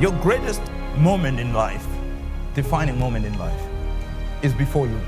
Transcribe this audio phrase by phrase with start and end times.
[0.00, 0.62] Your greatest
[0.96, 1.86] moment in life,
[2.54, 3.60] defining moment in life,
[4.42, 5.00] is before you.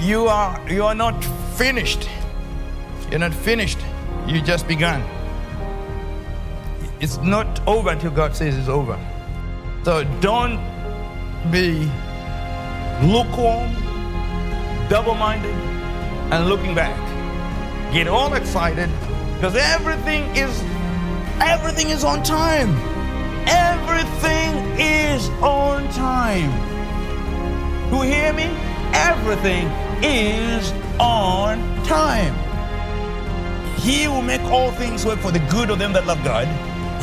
[0.00, 1.22] You are you are not
[1.56, 2.08] finished.
[3.10, 3.78] You're not finished.
[4.26, 5.02] You just begun.
[7.00, 8.98] It's not over until God says it's over.
[9.84, 10.58] So don't
[11.50, 11.90] be
[13.02, 13.74] lukewarm,
[14.88, 15.54] double-minded,
[16.32, 16.96] and looking back.
[17.92, 18.88] Get all excited
[19.34, 20.62] because everything is
[21.40, 22.76] everything is on time.
[23.46, 26.50] Everything is on time.
[27.92, 28.44] You hear me?
[28.92, 29.66] Everything
[30.02, 32.34] is on time.
[33.78, 36.46] He will make all things work for the good of them that love God.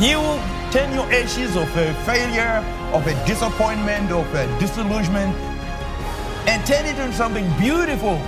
[0.00, 0.38] He will
[0.70, 5.34] turn your ashes of a failure, of a disappointment, of a disillusionment,
[6.46, 8.20] and turn it into something beautiful.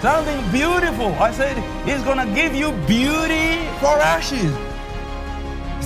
[0.00, 1.12] Something beautiful.
[1.14, 4.69] I said, He's to give you beauty for ashes.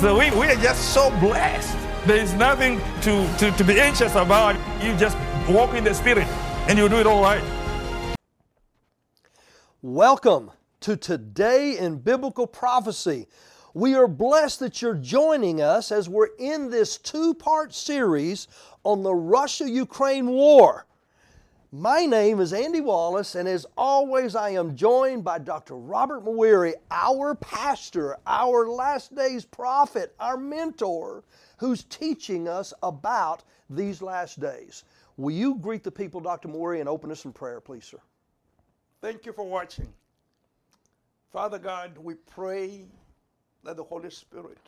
[0.05, 1.79] So we, we are just so blessed.
[2.07, 4.55] There is nothing to, to, to be anxious about.
[4.85, 5.17] You just
[5.49, 6.27] walk in the Spirit
[6.69, 7.43] and you do it all right.
[9.81, 13.29] Welcome to Today in Biblical Prophecy.
[13.73, 18.47] We are blessed that you're joining us as we're in this two part series
[18.83, 20.85] on the Russia Ukraine war.
[21.77, 25.75] My name is Andy Wallace, and as always, I am joined by Dr.
[25.75, 31.25] Robert Mawire, our pastor, our last days prophet, our mentor,
[31.57, 34.85] who's teaching us about these last days.
[35.17, 36.47] Will you greet the people, Dr.
[36.47, 37.99] Mawire, and open us in prayer, please, sir?
[39.01, 39.93] Thank you for watching.
[41.33, 42.87] Father God, we pray
[43.65, 44.59] that the Holy Spirit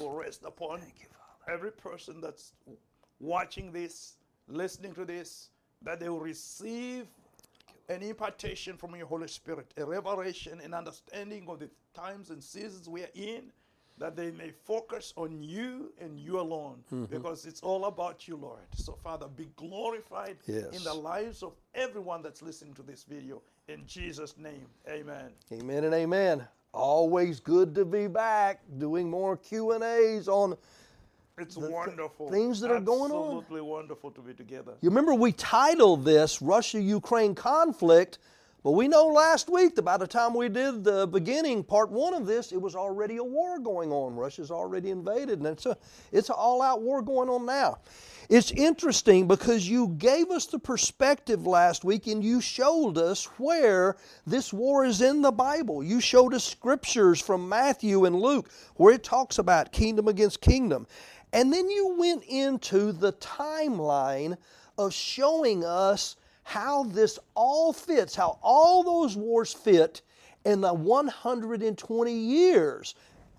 [0.00, 0.82] will rest upon
[1.48, 2.54] every person that's
[3.20, 4.16] watching this,
[4.48, 5.50] listening to this,
[5.82, 7.06] that they will receive
[7.88, 12.88] an impartation from your Holy Spirit, a revelation and understanding of the times and seasons
[12.88, 13.50] we are in,
[13.98, 17.04] that they may focus on you and you alone, mm-hmm.
[17.04, 18.62] because it's all about you, Lord.
[18.74, 23.42] So, Father, be glorified in the lives of everyone that's listening to this video.
[23.68, 25.30] In Jesus' name, amen.
[25.52, 26.46] Amen and amen.
[26.72, 30.56] Always good to be back doing more Q&As on
[31.40, 32.30] It's wonderful.
[32.30, 33.38] things that are going on.
[33.38, 34.72] Absolutely wonderful to be together.
[34.80, 38.18] You remember we titled this Russia-Ukraine conflict,
[38.62, 42.12] but we know last week that by the time we did the beginning part 1
[42.12, 44.14] of this, it was already a war going on.
[44.14, 45.78] Russia's already invaded and it's a
[46.12, 47.78] it's an all-out war going on now.
[48.28, 53.96] It's interesting because you gave us the perspective last week and you showed us where
[54.24, 55.82] this war is in the Bible.
[55.82, 60.86] You showed us scriptures from Matthew and Luke where it talks about kingdom against kingdom.
[61.32, 64.36] And then you went into the timeline
[64.78, 70.02] of showing us how this all fits, how all those wars fit
[70.44, 72.94] in the 120 years.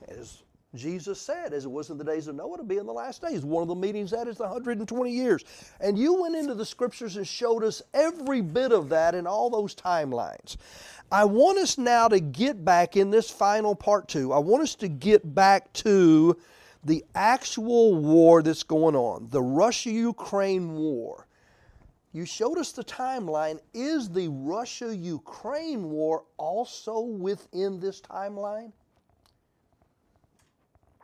[0.08, 0.44] As
[0.74, 3.22] Jesus said, as it was in the days of Noah, to be in the last
[3.22, 3.44] days.
[3.44, 5.44] One of the meetings that is the 120 years.
[5.82, 9.50] And you went into the scriptures and showed us every bit of that in all
[9.50, 10.56] those timelines.
[11.12, 14.32] I want us now to get back in this final part two.
[14.32, 16.38] I want us to get back to
[16.84, 21.28] the actual war that's going on, the Russia Ukraine war.
[22.14, 23.60] You showed us the timeline.
[23.74, 28.74] Is the Russia Ukraine war also within this timeline?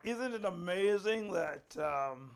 [0.03, 2.31] Isn't it amazing that um,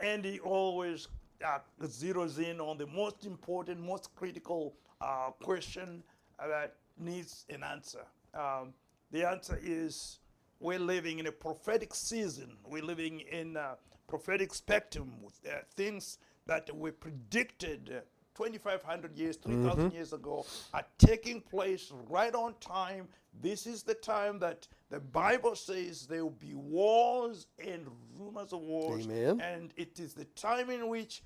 [0.00, 1.08] Andy always
[1.44, 6.02] uh, zeroes in on the most important, most critical uh, question
[6.38, 8.04] that needs an answer?
[8.34, 8.72] Um,
[9.10, 10.18] the answer is
[10.62, 12.56] we're living in a prophetic season.
[12.64, 18.00] We're living in a prophetic spectrum with uh, things that were predicted uh,
[18.34, 23.06] 2,500 years, 3,000 years ago are taking place right on time.
[23.42, 27.86] This is the time that the Bible says there will be wars and
[28.18, 29.04] rumors of wars.
[29.06, 29.40] Amen.
[29.40, 31.22] And it is the time in which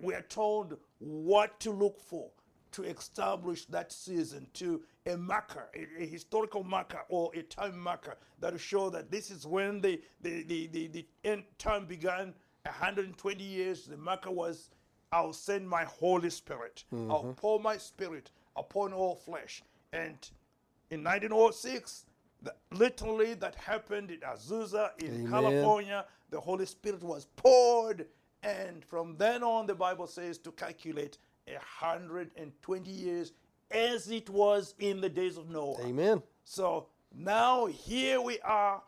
[0.00, 2.30] we are told what to look for
[2.72, 8.16] to establish that season, to a marker, a, a historical marker or a time marker
[8.40, 12.34] that will show that this is when the, the, the, the, the end time began
[12.64, 13.84] 120 years.
[13.86, 14.70] The marker was
[15.12, 16.84] I'll send my Holy Spirit.
[16.92, 17.10] Mm-hmm.
[17.10, 19.62] I'll pour my spirit upon all flesh.
[19.92, 20.18] And
[20.90, 22.06] in 1906,
[22.42, 25.30] the, literally that happened in Azusa, in Amen.
[25.30, 26.04] California.
[26.30, 28.06] The Holy Spirit was poured.
[28.42, 31.18] And from then on, the Bible says to calculate
[31.54, 33.32] 120 years
[33.70, 35.80] as it was in the days of Noah.
[35.84, 36.22] Amen.
[36.44, 38.82] So now here we are,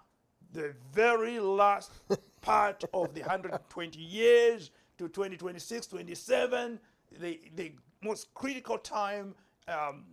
[0.52, 1.92] the very last
[2.40, 6.78] part of the 120 years to 2026, 27,
[7.20, 7.72] the, the
[8.02, 9.34] most critical time
[9.68, 10.04] um,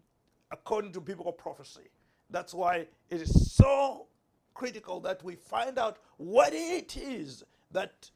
[0.52, 1.90] according to biblical prophecy.
[2.30, 4.08] That's why it is so
[4.54, 8.10] critical that we find out what it is that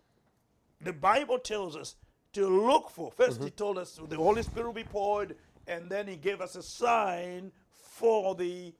[0.82, 1.96] the Bible tells us
[2.34, 3.12] to look for.
[3.12, 5.36] 1st he told us the Holy Spirit will be poured,
[5.68, 8.74] and then he gave us a sign for the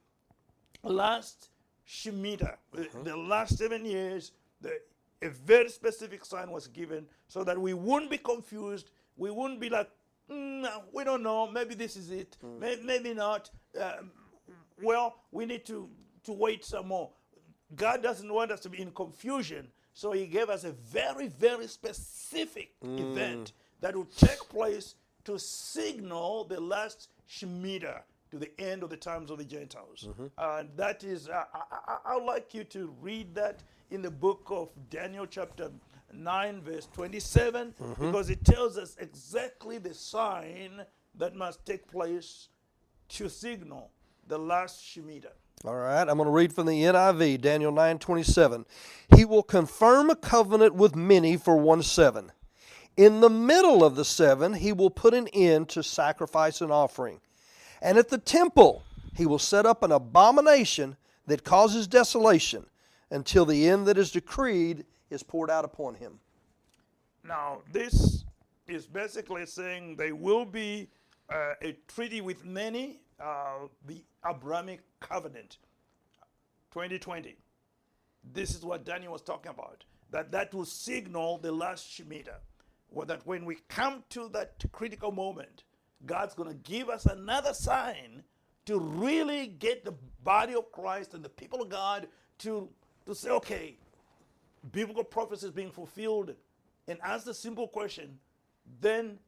[0.84, 1.50] last
[1.88, 4.32] Shemitah, the- the last seven years.
[4.62, 4.80] The,
[5.22, 8.92] a very specific sign was given so that we wouldn't be confused.
[9.16, 9.90] We wouldn't be like,
[10.30, 11.48] "Mm, we don't know.
[11.50, 12.38] Maybe this is it.
[12.42, 13.50] May- Maybe not.
[13.80, 14.12] Um,
[14.82, 15.90] well, we need to,
[16.24, 17.12] to wait some more.
[17.76, 19.72] God doesn't want us to be in confusion.
[19.94, 24.96] So he gave us a very, very specific event that will take place
[25.26, 28.02] to signal the last Shemitah
[28.32, 30.08] to the end of the times of the Gentiles.
[30.38, 33.62] And that is, uh, I, I, I would like you to read that
[33.92, 35.70] in the book of Daniel, chapter
[36.12, 40.82] 9, verse 27, because it tells us exactly the sign
[41.16, 42.50] that must take place
[43.10, 43.92] to signal
[44.28, 45.34] the last Shemitah.
[45.66, 48.66] All right, I'm going to read from the NIV, Daniel 9:27.
[49.16, 52.32] He will confirm a covenant with many for one seven.
[52.98, 57.22] In the middle of the seven, he will put an end to sacrifice and offering.
[57.82, 58.84] And at the temple,
[59.16, 60.98] he will set up an abomination
[61.28, 62.66] that causes desolation
[63.10, 66.20] until the end that is decreed is poured out upon him.
[67.24, 68.26] Now, this
[68.68, 70.90] is basically saying there will be
[71.30, 75.58] uh, a treaty with many, uh, the Abrahamic covenant,
[76.72, 77.36] 2020.
[78.34, 79.84] This is what Daniel was talking about.
[80.12, 82.40] That that will signal the last Shemitah.
[82.90, 85.64] Well, that when we come to that critical moment,
[86.06, 88.24] God's going to give us another sign
[88.66, 92.08] to really get the body of Christ and the people of God
[92.40, 92.70] to,
[93.06, 93.78] to say, okay,
[94.72, 96.36] biblical prophecy is being fulfilled
[96.88, 98.20] and ask the simple question
[98.80, 99.20] then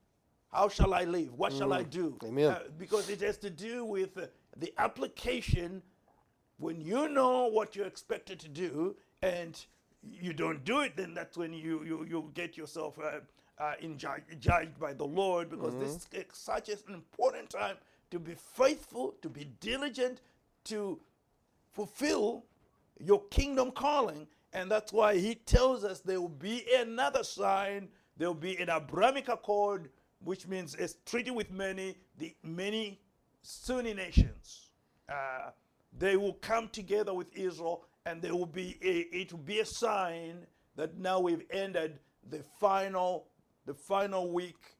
[0.55, 2.27] how shall i live what shall i do Mm.
[2.29, 2.51] Amen.
[2.51, 4.25] Uh, because it has to do with uh,
[4.57, 5.81] the application
[6.57, 9.65] when you know what you're expected to do and
[10.03, 13.19] you don't do it then that's when you you, you get yourself uh,
[13.63, 13.73] uh,
[14.39, 17.77] judged by the lord because this is such an important time
[18.11, 20.21] to be faithful to be diligent
[20.63, 20.99] to
[21.71, 22.45] fulfill
[22.99, 24.27] your kingdom calling.
[24.53, 27.89] And that's why he tells us there will be another sign.
[28.17, 29.89] There will be an Abrahamic accord,
[30.25, 32.99] which means a treaty with many, the many
[33.43, 34.69] Sunni nations.
[35.07, 35.51] Uh,
[35.97, 39.65] they will come together with Israel, and there will be a, it will be a
[39.65, 40.45] sign
[40.75, 41.99] that now we've ended
[42.29, 43.27] the final,
[43.65, 44.75] the final week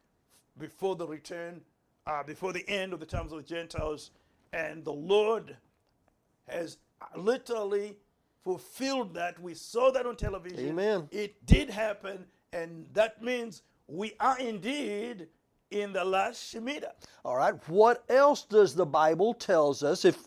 [0.58, 1.62] before the return,
[2.08, 4.12] uh, before the end of the times of the Gentiles,
[4.52, 5.56] and the Lord
[6.48, 6.78] has
[7.16, 7.98] literally
[8.44, 9.40] fulfilled that.
[9.40, 10.70] We saw that on television.
[10.70, 11.08] Amen.
[11.12, 15.28] It did happen, and that means we are indeed
[15.72, 16.92] in the last Shemitah.
[17.24, 20.18] All right, what else does the Bible tells us if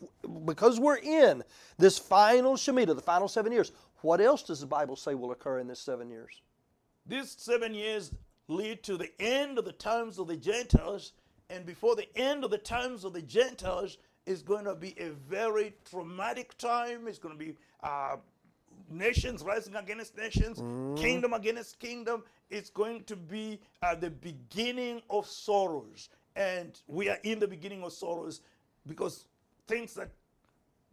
[0.44, 1.42] because we're in
[1.78, 3.72] this final Shemitah, the final 7 years,
[4.02, 6.42] what else does the Bible say will occur in this 7 years?
[7.08, 8.12] These seven years
[8.48, 11.12] lead to the end of the times of the Gentiles,
[11.48, 13.96] and before the end of the times of the Gentiles
[14.26, 17.08] is going to be a very traumatic time.
[17.08, 18.16] It's going to be uh,
[18.90, 20.58] nations rising against nations,
[21.00, 22.24] kingdom against kingdom.
[22.50, 27.82] It's going to be at the beginning of sorrows, and we are in the beginning
[27.82, 28.40] of sorrows
[28.86, 29.26] because
[29.66, 30.10] things that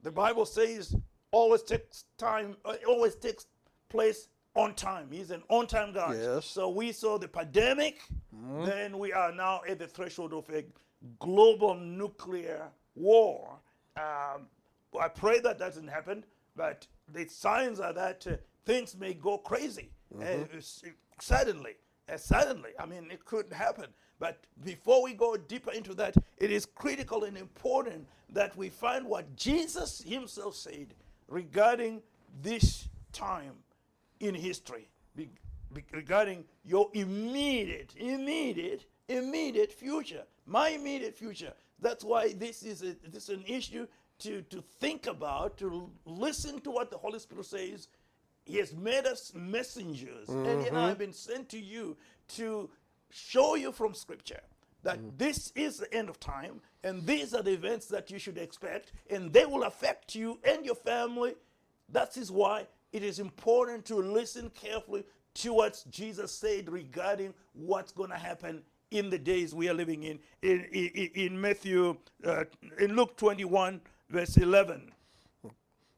[0.04, 0.96] the Bible says
[1.32, 3.48] always takes time, uh, always takes
[3.90, 5.08] place on time.
[5.12, 6.16] He's an on time God.
[6.18, 6.46] Yes.
[6.46, 8.02] So we saw the pandemic,
[8.64, 10.64] then we are now at the threshold of a
[11.20, 13.58] global nuclear war.
[13.98, 14.48] Um,
[15.00, 16.26] I pray that doesn't happen,
[16.56, 19.90] but the signs are that uh, things may go crazy
[20.22, 20.26] uh,
[21.20, 21.76] suddenly.
[22.12, 23.88] Uh, suddenly, I mean, it could happen.
[24.20, 29.06] But before we go deeper into that, it is critical and important that we find
[29.06, 30.94] what Jesus himself said
[31.28, 32.02] regarding
[32.42, 33.54] this time
[34.20, 35.30] in history, be,
[35.74, 41.54] be- regarding your immediate, immediate, immediate future, my immediate future.
[41.82, 43.88] That's why this is a, this is an issue
[44.20, 47.90] to, to think about, to listen to what the Holy Spirit says.
[48.46, 51.98] He has made us messengers, and he and I have been sent to you
[52.36, 52.70] to
[53.10, 54.42] show you from Scripture
[54.84, 58.38] that this is the end of time, and these are the events that you should
[58.38, 61.34] expect, and they will affect you and your family.
[61.90, 65.04] That is why it is important to listen carefully
[65.36, 68.62] to what Jesus said regarding what's going to happen
[68.92, 70.20] in the days we are living in.
[70.44, 72.46] In, in, in Matthew, uh,
[72.80, 74.92] in Luke 21, verse 11.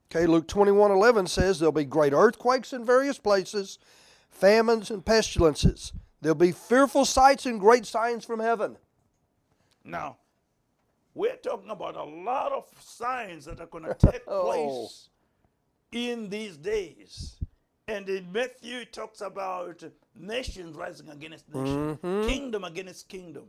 [0.10, 3.78] Okay, Luke 21 11 says there'll be great earthquakes in various places,
[4.30, 5.92] famines and pestilences.
[6.22, 8.78] There'll be fearful sights and great signs from heaven.
[9.84, 10.18] Now,
[11.14, 14.46] we're talking about a lot of signs that are going to take Oh.
[14.46, 15.10] place
[15.92, 17.36] in these days.
[17.90, 19.82] And in Matthew, it talks about
[20.16, 22.28] nations rising against nation, mm-hmm.
[22.28, 23.46] kingdom against kingdom,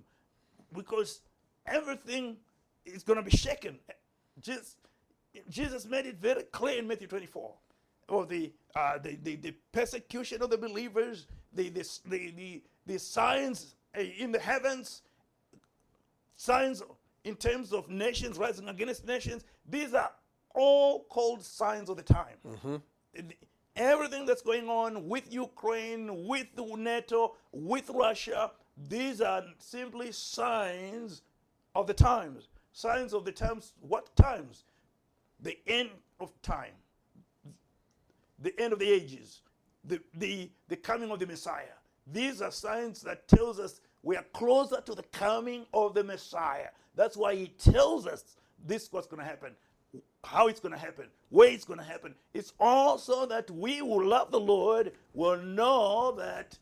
[0.73, 1.23] because
[1.67, 2.37] everything
[2.85, 3.79] is going to be shaken.
[4.41, 4.77] Just,
[5.49, 7.53] Jesus made it very clear in Matthew 24
[8.09, 12.99] of the, uh, the, the, the persecution of the believers, the, the, the, the, the
[12.99, 15.03] signs uh, in the heavens,
[16.37, 16.83] signs
[17.25, 19.45] in terms of nations rising against nations.
[19.69, 20.11] These are
[20.55, 22.83] all called signs of the time.
[23.77, 28.51] Everything that's going on with Ukraine, with NATO, with Russia,
[28.89, 31.23] these are simply signs
[31.75, 32.49] of the times.
[32.73, 33.73] Signs of the times.
[33.81, 34.65] What times?
[35.41, 35.91] The end
[36.21, 36.73] of time,
[38.39, 39.41] the end of the ages,
[39.85, 41.65] the, the, the coming of the Messiah.
[42.13, 46.69] These are signs that tells us we are closer to the coming of the Messiah.
[46.95, 48.25] That's why he tells us
[48.67, 49.53] this is what's going to happen,
[50.25, 52.15] how it's going to happen, where it's going to happen.
[52.35, 56.59] It's also that we who love the Lord will know that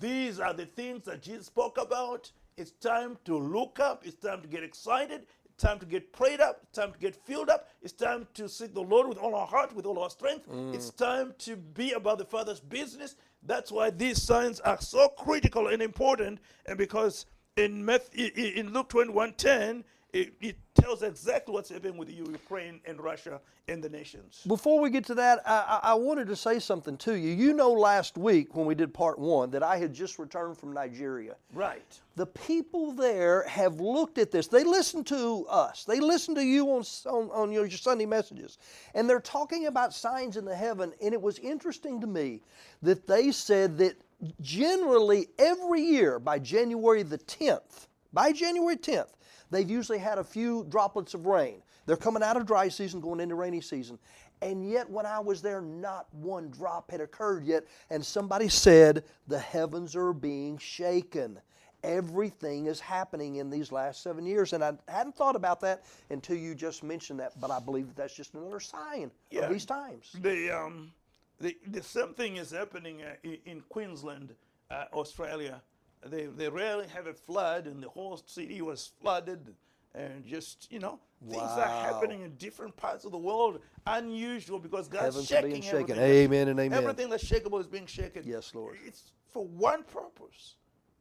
[0.00, 2.30] these are the things that Jesus spoke about.
[2.56, 4.02] It's time to look up.
[4.04, 5.26] It's time to get excited.
[5.58, 6.60] Time to get prayed up.
[6.62, 7.68] It's time to get filled up.
[7.80, 10.46] It's time to seek the Lord with all our heart, with all our strength.
[10.48, 10.74] Mm.
[10.74, 13.16] It's time to be about the Father's business.
[13.42, 16.40] That's why these signs are so critical and important.
[16.66, 17.24] And because
[17.56, 19.84] in Matthew, in Luke 21 10,
[20.16, 24.42] it, it tells exactly what's happening with Ukraine and Russia and the nations.
[24.46, 27.32] Before we get to that, I, I wanted to say something to you.
[27.34, 30.72] You know, last week when we did part one, that I had just returned from
[30.72, 31.36] Nigeria.
[31.52, 32.00] Right.
[32.14, 34.46] The people there have looked at this.
[34.46, 35.84] They listen to us.
[35.84, 38.56] They listen to you on, on, on your Sunday messages.
[38.94, 40.94] And they're talking about signs in the heaven.
[41.02, 42.40] And it was interesting to me
[42.82, 43.96] that they said that
[44.40, 49.10] generally every year by January the 10th, by January 10th,
[49.50, 51.62] they've usually had a few droplets of rain.
[51.86, 53.98] They're coming out of dry season, going into rainy season.
[54.42, 57.64] And yet, when I was there, not one drop had occurred yet.
[57.90, 61.38] And somebody said, the heavens are being shaken.
[61.82, 64.52] Everything is happening in these last seven years.
[64.52, 67.40] And I hadn't thought about that until you just mentioned that.
[67.40, 69.42] But I believe that that's just another sign Yeah.
[69.42, 70.10] of these times.
[70.20, 70.92] The, um,
[71.40, 74.34] the, the same thing is happening uh, in Queensland,
[74.70, 75.62] uh, Australia.
[76.10, 79.54] They, they rarely have a flood, and the whole city was flooded.
[79.94, 83.60] And just, you know, things are happening in different parts of the world.
[83.86, 85.92] Unusual because God's Heavens shaking being shaken.
[85.92, 86.02] everything.
[86.02, 86.78] Amen and amen.
[86.78, 88.22] Everything that's shakeable is being shaken.
[88.26, 88.76] Yes, Lord.
[88.84, 90.56] It's for one purpose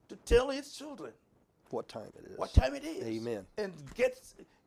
[0.07, 1.11] to tell his children
[1.71, 2.37] What time it is.
[2.37, 3.03] what time it is.
[3.03, 3.45] Amen.
[3.57, 4.17] And get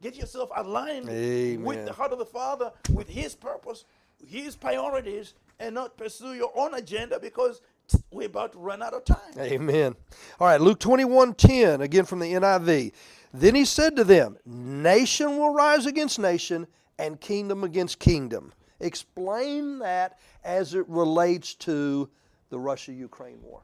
[0.02, 3.84] get yourself aligned with the heart of the Father, with His purpose,
[4.26, 7.62] His priorities, and not pursue your own agenda because
[8.10, 9.18] we're about to run out of time.
[9.38, 9.94] Amen.
[10.40, 12.92] All right, Luke 21 10, again from the NIV.
[13.32, 16.66] Then he said to them, Nation will rise against nation,
[16.98, 18.52] and kingdom against kingdom.
[18.80, 22.08] Explain that as it relates to
[22.50, 23.60] the Russia Ukraine war.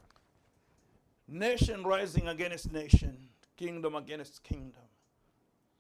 [1.29, 3.17] Nation rising against nation,
[3.57, 4.83] kingdom against kingdom.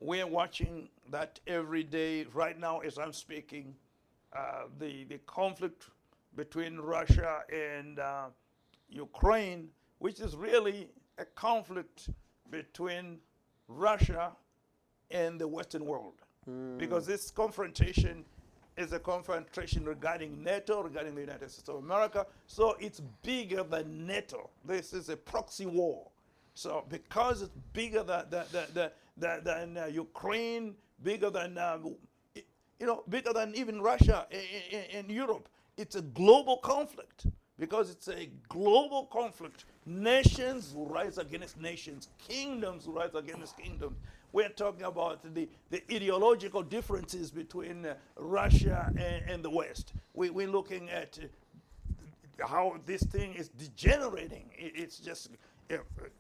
[0.00, 2.26] We're watching that every day.
[2.32, 3.74] Right now, as I'm speaking,
[4.34, 5.84] uh, the, the conflict
[6.36, 8.26] between Russia and uh,
[8.88, 10.88] Ukraine, which is really
[11.18, 12.10] a conflict
[12.50, 13.18] between
[13.68, 14.32] Russia
[15.10, 16.14] and the Western world.
[16.76, 18.24] Because this confrontation
[18.76, 22.26] is a confrontation regarding NATO, regarding the United States of America.
[22.46, 24.50] So it's bigger than NATO.
[24.64, 26.08] This is a proxy war.
[26.54, 31.80] So because it's bigger than, than, than, than, than uh, Ukraine, bigger than, i-
[32.80, 34.26] you know, bigger than even Russia
[34.92, 37.26] and Europe, it's a global conflict
[37.58, 39.64] because it's a global conflict.
[39.86, 43.96] Nations rise against nations, kingdoms rise against kingdoms.
[44.32, 49.92] We're talking about the, the ideological differences between uh, Russia and, and the West.
[50.14, 51.18] We, we're looking at
[52.42, 54.50] uh, how this thing is degenerating.
[54.58, 55.30] I- It's just
[55.70, 55.76] uh,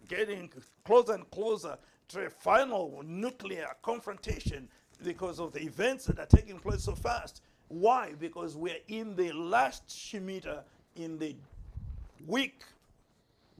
[0.08, 0.48] getting
[0.84, 1.76] closer and closer
[2.08, 4.68] to a final nuclear confrontation
[5.02, 7.42] because of the events that are taking place so fast.
[7.68, 8.12] Why?
[8.18, 10.60] Because we're in the last Shemitah
[10.96, 11.34] in the
[12.26, 12.62] week.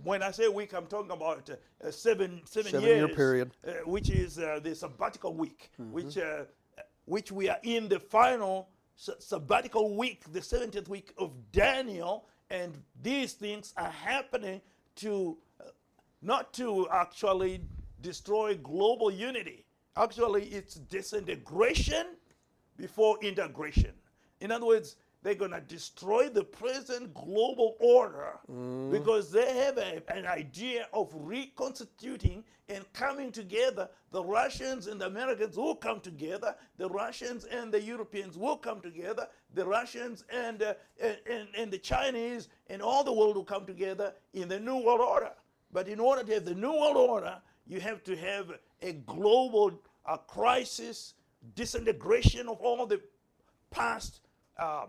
[0.02, 3.50] When I say week, I'm talking about uh, seven, seven Seven-year years, period.
[3.66, 6.44] uh, which is uh, the sabbatical week, which uh,
[7.06, 12.76] which we are in the final sa- sabbatical week, the 70th week of Daniel, and
[13.02, 14.60] these things are happening
[14.96, 15.64] to uh,
[16.22, 17.60] not to actually
[18.00, 19.64] destroy global unity.
[19.96, 22.06] Actually, it's disintegration
[22.76, 23.92] before integration.
[24.40, 28.38] In other words, they're going to destroy the present global order
[28.90, 33.88] because they have a, an idea of reconstituting and coming together.
[34.12, 36.54] The Russians and the Americans will come together.
[36.76, 39.26] The Russians and the Europeans will come together.
[39.54, 43.64] The Russians and, uh, and, and, and the Chinese and all the world will come
[43.64, 45.32] together in the New World Order.
[45.72, 48.52] But in order to have the New World Order, you have to have
[48.82, 51.14] a global uh, crisis,
[51.54, 53.00] disintegration of all the
[53.70, 54.20] past
[54.58, 54.86] uh,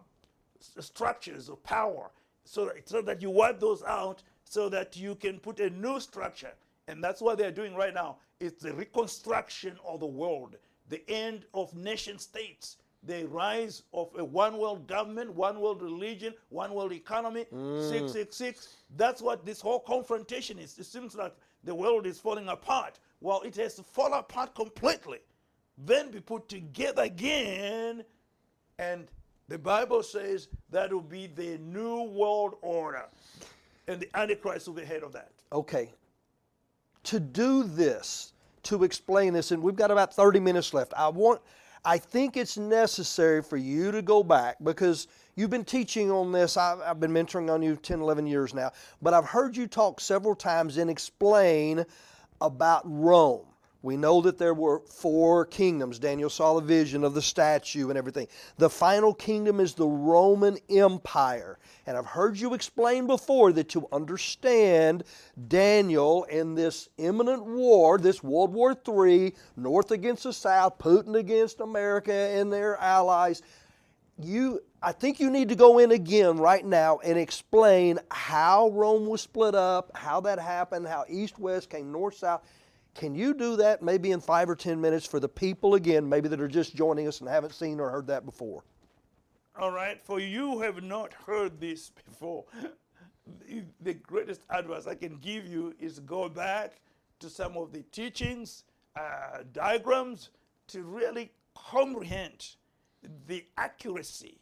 [0.79, 2.12] structures of power
[2.43, 6.53] so, so that you wipe those out so that you can put a new structure.
[6.88, 8.17] And that's what they're doing right now.
[8.39, 10.55] It's the reconstruction of the world,
[10.89, 16.33] the end of nation states, the rise of a one world government, one world religion,
[16.50, 18.75] one world economy, 666.
[18.95, 20.77] That's what this whole confrontation is.
[20.77, 21.33] It seems like
[21.63, 23.00] the world is falling apart.
[23.21, 25.19] Well, it has to fall apart completely,
[25.77, 28.03] then be put together again
[28.79, 29.08] and
[29.48, 33.05] the Bible says that will be the new world order.
[33.88, 35.29] And the Antichrist will be head of that.
[35.51, 35.91] Okay.
[37.03, 41.41] To do this, to explain this, and we've got about 30 minutes left, I want
[41.88, 46.58] I think it's necessary for you to go back because you've been teaching on this.
[46.58, 48.72] I've, I've been mentoring on you 10, 11 years now,
[49.03, 51.86] but I've heard you talk several times and explain
[52.41, 53.46] about Rome.
[53.86, 56.00] We know that there were four kingdoms.
[56.00, 58.27] Daniel saw the vision of the statue and everything.
[58.58, 61.60] The final kingdom is the Roman Empire.
[61.86, 65.04] And I've heard you explain before that to understand
[65.48, 71.60] Daniel in this imminent war, this World War III, North against the South, Putin against
[71.60, 73.44] America and their allies,
[74.20, 79.08] you I think you need to go in again right now and explain how Rome
[79.08, 82.42] was split up, how that happened, how east west came north south.
[82.95, 86.29] Can you do that maybe in 5 or 10 minutes for the people again maybe
[86.29, 88.63] that are just joining us and haven't seen or heard that before?
[89.59, 92.45] All right, for you have not heard this before,
[93.47, 96.79] the- the greatest advice I can give you is go back
[97.19, 98.63] to some of the teachings,
[98.95, 100.29] uh, diagrams,
[100.67, 102.55] to really comprehend
[103.27, 104.39] the accuracy,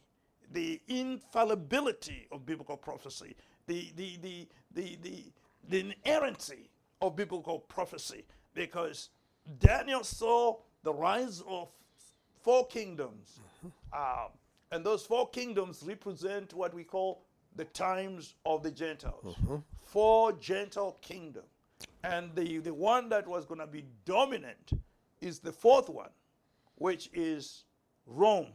[0.52, 3.34] the infallibility of biblical prophecy,
[3.66, 5.24] the, the, the, the, the,
[5.68, 8.24] the inerrancy of biblical prophecy.
[8.54, 9.10] Because
[9.58, 11.68] Daniel saw the rise of
[12.42, 13.40] four kingdoms.
[13.92, 14.26] Uh,
[14.70, 17.24] and those four kingdoms represent what we call
[17.56, 19.36] the times of the Gentiles.
[19.42, 19.56] Mm-hmm.
[19.82, 21.46] Four Gentile kingdoms.
[22.02, 24.72] And the, the one that was going to be dominant
[25.20, 26.10] is the fourth one,
[26.76, 27.64] which is
[28.06, 28.52] Rome.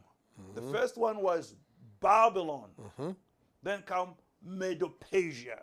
[0.55, 0.71] The mm-hmm.
[0.71, 1.55] first one was
[1.99, 2.69] Babylon.
[3.63, 4.09] Then come
[4.43, 5.59] Medo-Persia.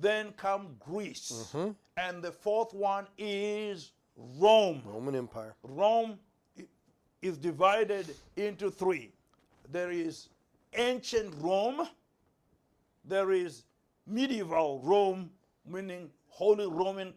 [0.00, 1.54] Then come Greece.
[1.96, 4.82] And the fourth one is Rome.
[4.84, 5.54] Roman Empire.
[5.62, 6.18] Rome
[7.22, 9.12] is divided into three.
[9.72, 10.28] There is
[10.74, 11.88] ancient Rome,
[13.04, 13.64] there is
[14.06, 15.30] medieval Rome,
[15.66, 17.14] meaning Holy Roman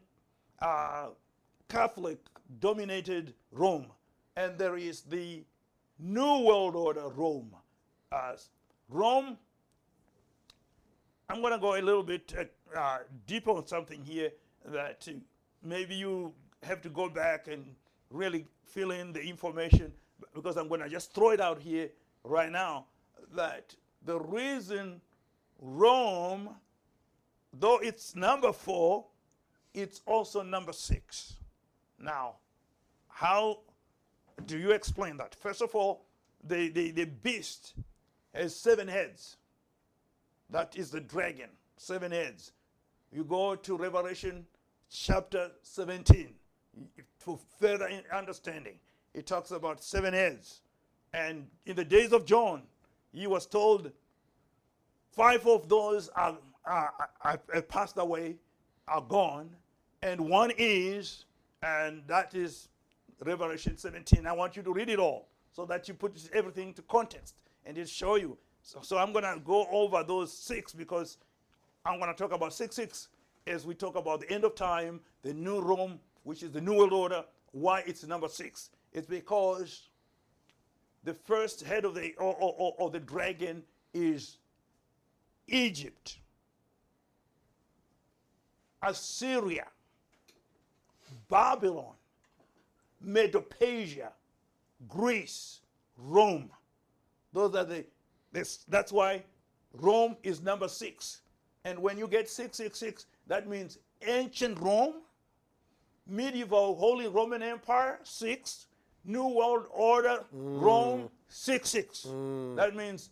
[0.62, 1.08] uh,
[1.68, 2.20] Catholic
[2.60, 3.88] dominated Rome,
[4.36, 5.44] and there is the
[6.00, 7.54] New World Order Rome.
[8.12, 8.34] Uh,
[8.90, 9.38] Rome,
[11.30, 14.32] I'm going to go a little bit uh, uh, deeper on something here
[14.66, 15.14] that uh,
[15.62, 17.66] maybe you have to go back and
[18.10, 19.92] really fill in the information
[20.34, 21.90] because I'm going to just throw it out here
[22.24, 22.86] right now
[23.36, 25.02] that the reason
[25.60, 26.50] Rome,
[27.52, 29.06] though it's number four,
[29.74, 31.34] it's also number six.
[32.00, 32.36] Now,
[33.10, 33.60] how
[34.46, 35.36] do you explain that?
[35.36, 36.06] First of all,
[36.42, 37.74] the, the, the beast
[38.34, 39.36] has seven heads.
[40.50, 42.52] That is the dragon, seven heads.
[43.12, 44.46] You go to Revelation
[44.90, 46.34] chapter 17
[47.18, 48.80] for further understanding.
[49.14, 50.62] It talks about seven heads.
[51.14, 52.64] And in the days of John,
[53.12, 53.92] he was told
[55.12, 58.36] five of those are, are, are, are passed away,
[58.88, 59.50] are gone,
[60.02, 61.26] and one is,
[61.64, 62.70] and that is
[63.26, 64.28] Revelation 17.
[64.28, 67.78] I want you to read it all so that you put everything to context and
[67.78, 68.38] it show you.
[68.68, 71.20] So, so I'm going to go over those six because
[71.86, 73.08] I'm going to talk about 6 6
[73.48, 76.76] as we talk about the end of time, the new Rome, which is the New
[76.76, 77.24] World Order.
[77.54, 78.72] Why it's number six?
[78.92, 79.88] It's because
[81.06, 84.36] the first head of the or, or, or- or the dragon is
[85.48, 86.18] Egypt,
[88.84, 89.68] Assyria,
[91.30, 91.94] Babylon,
[93.00, 94.12] Medo-Persia,
[94.90, 95.62] Greece,
[95.96, 96.52] Rome.
[97.32, 97.86] Those are the
[98.32, 99.24] this, that's why
[99.74, 101.22] Rome is number six.
[101.66, 104.96] And when you get 666, that means ancient Rome,
[106.08, 108.68] medieval Holy Roman Empire, six,
[109.04, 110.62] New World Order, mm.
[110.62, 112.06] Rome, six six.
[112.08, 112.56] Mm.
[112.56, 113.10] That means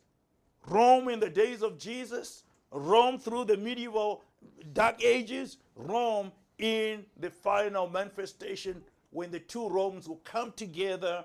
[0.67, 4.23] Rome in the days of Jesus, Rome through the medieval
[4.73, 11.23] dark ages, Rome in the final manifestation when the two Romes will come together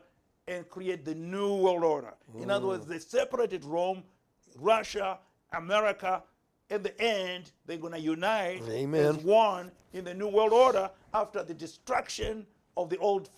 [0.51, 2.13] and create the new world order.
[2.41, 4.03] In other words, they separated Rome,
[4.59, 5.19] Russia,
[5.53, 6.25] America.
[6.71, 9.05] At the end, they're going to unite Amen.
[9.05, 13.31] as one in the new world order after the destruction of the old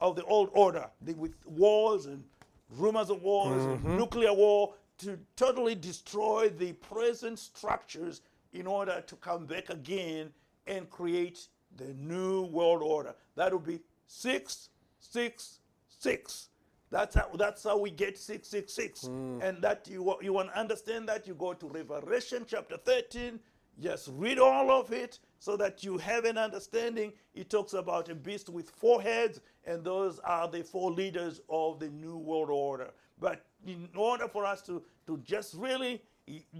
[0.00, 2.22] of the old order, the, with wars and
[2.70, 3.96] rumors of wars, and mm-hmm.
[3.96, 8.22] nuclear war, to totally destroy the present structures
[8.52, 10.30] in order to come back again
[10.66, 13.14] and create the new world order.
[13.36, 16.48] That will be six, six, six.
[16.92, 19.06] That's how, that's how we get 666.
[19.06, 19.40] Hmm.
[19.42, 23.40] And that you, you want to understand that, you go to Revelation chapter 13.
[23.80, 27.14] Just read all of it so that you have an understanding.
[27.34, 31.80] It talks about a beast with four heads, and those are the four leaders of
[31.80, 32.90] the New World Order.
[33.18, 36.02] But in order for us to, to just really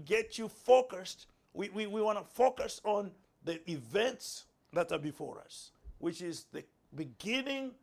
[0.05, 3.11] get you focused, we, we, we want to focus on
[3.45, 6.63] the events that are before us, which is the
[6.95, 7.73] beginning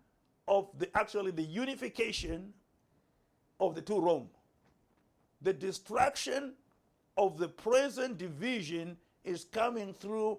[0.51, 2.53] of the actually the unification
[3.61, 4.29] of the two Rome.
[5.41, 6.55] The destruction
[7.17, 10.39] of the present division is coming through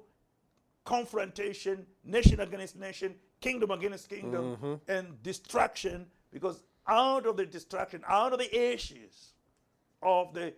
[0.84, 6.06] confrontation, nation against nation, kingdom against kingdom, and destruction.
[6.32, 9.34] Because out of the destruction, out of the ashes
[10.04, 10.54] of the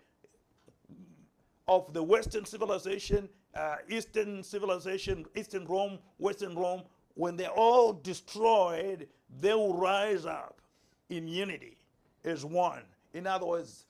[1.68, 6.84] of the Western civilization, uh, Eastern civilization, Eastern Rome, Western Rome,
[7.16, 9.08] when they're all destroyed,
[9.40, 10.60] they will rise up
[11.10, 11.78] in unity
[12.24, 12.84] as one.
[13.14, 13.86] In other words,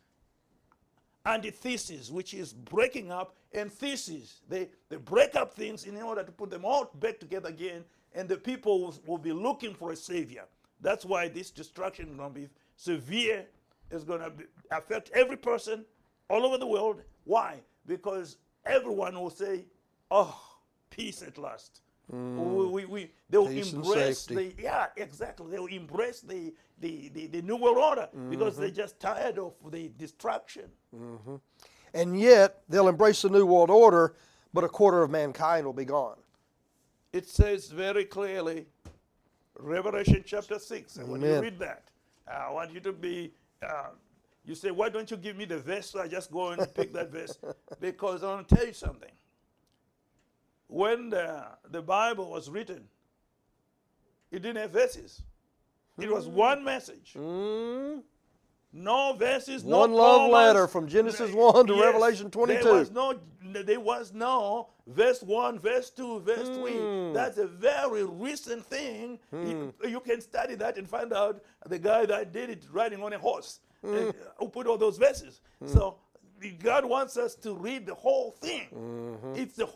[1.26, 4.42] antithesis, which is breaking up, and thesis.
[4.50, 7.84] They, they break up things in order to put them all back together again,
[8.14, 10.46] and the people will, will be looking for a savior.
[10.82, 13.46] That's why this destruction is going to be severe.
[13.92, 15.86] It's going to be, affect every person
[16.30, 17.02] all over the world.
[17.26, 17.60] Why?
[17.86, 19.66] Because everyone will say,
[20.10, 20.38] "Oh,
[20.90, 22.36] peace at last." Mm.
[22.36, 27.28] We, we, we, they will embrace the yeah exactly they will embrace the the, the,
[27.28, 28.76] the new world order because they're mm-hmm.
[28.76, 30.66] just tired of the destruction.
[30.96, 31.36] Mm-hmm.
[31.94, 34.16] And yet, they'll embrace the New World Order,
[34.54, 36.18] but a quarter of mankind will be gone.
[37.12, 38.66] It says very clearly,
[39.58, 40.98] Revelation chapter 6.
[40.98, 41.84] And when you read that,
[42.28, 43.90] I want you to be, uh,
[44.44, 45.92] you say, why don't you give me the verse?
[45.92, 47.38] So I just go and pick that verse.
[47.80, 49.12] Because I want to tell you something.
[50.74, 52.86] When the, the Bible was written,
[54.32, 55.22] it didn't have verses.
[56.00, 57.14] It was one message.
[57.16, 58.02] Mm.
[58.76, 62.64] No verses, One no love letter from Genesis 1 to Yes, Revelation 22.
[62.64, 66.54] There was no, there was no verse one, verse two, verse Hmm.
[66.56, 67.14] three.
[67.14, 69.20] That's a very recent thing.
[69.32, 73.14] You, you can study that and find out the guy that did it riding on
[73.14, 73.94] a horse Hmm.
[73.94, 75.40] and, uh, who put all those verses.
[75.68, 75.98] So
[76.64, 78.70] God wants us to read the whole thing.
[78.74, 79.36] Mm-hmm.
[79.36, 79.70] It's the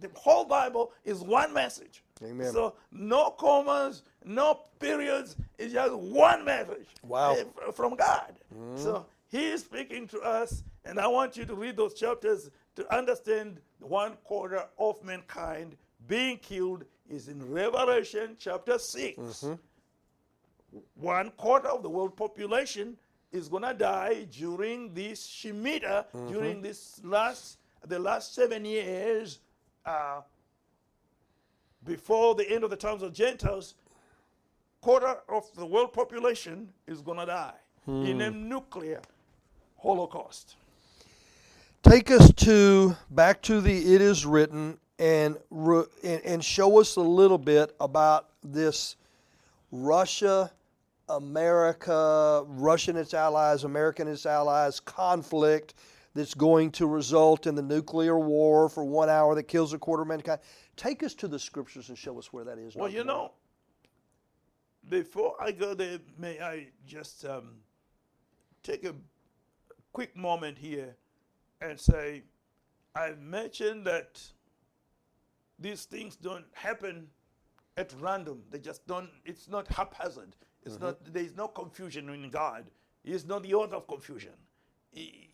[0.00, 2.02] the whole Bible is one message.
[2.22, 2.52] Amen.
[2.52, 5.36] So no commas, no periods.
[5.58, 6.88] It's just one message.
[7.02, 7.34] Wow.
[7.34, 8.34] eh, From God.
[8.54, 8.82] Mm-hmm.
[8.82, 12.94] So He is speaking to us, and I want you to read those chapters to
[12.94, 19.18] understand one quarter of mankind being killed is in Revelation chapter 6.
[19.18, 19.54] Mm-hmm.
[20.94, 22.96] One quarter of the world population
[23.32, 26.62] is going to die during this Shemitah, during mm-hmm.
[26.62, 29.40] this last, the last seven years
[29.86, 30.20] uh,
[31.84, 33.74] before the end of the times of Gentiles,
[34.80, 37.54] quarter of the world population is going to die
[37.86, 39.00] in a nuclear
[39.78, 40.56] holocaust.
[41.82, 46.96] Take us to back to the it is written and re- and, and show us
[46.96, 48.96] a little bit about this
[49.72, 50.52] Russia
[51.08, 55.74] America Russia and its allies America and its allies conflict
[56.14, 60.02] that's going to result in the nuclear war for one hour that kills a quarter
[60.02, 60.40] of mankind.
[60.76, 62.74] Take us to the scriptures and show us where that is.
[62.74, 62.96] Well, Dr.
[62.98, 63.32] you know,
[64.88, 67.56] before I go there, may I just um,
[68.62, 68.94] take a
[69.92, 70.96] quick moment here
[71.60, 72.22] and say,
[72.94, 74.20] I mentioned that
[75.58, 77.08] these things don't happen
[77.76, 78.42] at random.
[78.50, 80.34] They just don't, it's not haphazard.
[80.64, 82.70] It's not, there is no confusion in God.
[83.04, 84.32] He is not the author of confusion.
[84.90, 85.29] He-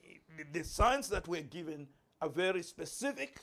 [0.53, 1.87] the signs that we're given
[2.21, 3.41] are very specific.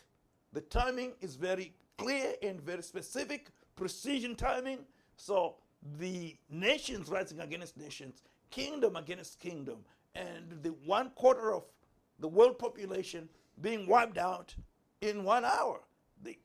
[0.52, 4.80] The timing is very clear and very specific, precision timing.
[5.16, 5.56] So
[6.00, 9.80] the nations rising against nations, kingdom against kingdom,
[10.16, 11.64] and the one quarter of
[12.20, 13.30] the world population
[13.62, 14.56] being wiped out
[15.02, 15.82] in one hour.
[16.24, 16.38] The,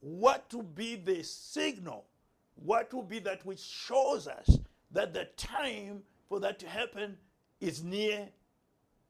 [0.00, 2.06] what to be the signal?
[2.54, 4.58] What will be that which shows us
[4.92, 7.16] that the time for that to happen
[7.60, 8.28] is near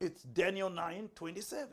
[0.00, 1.68] It's Daniel 9 27.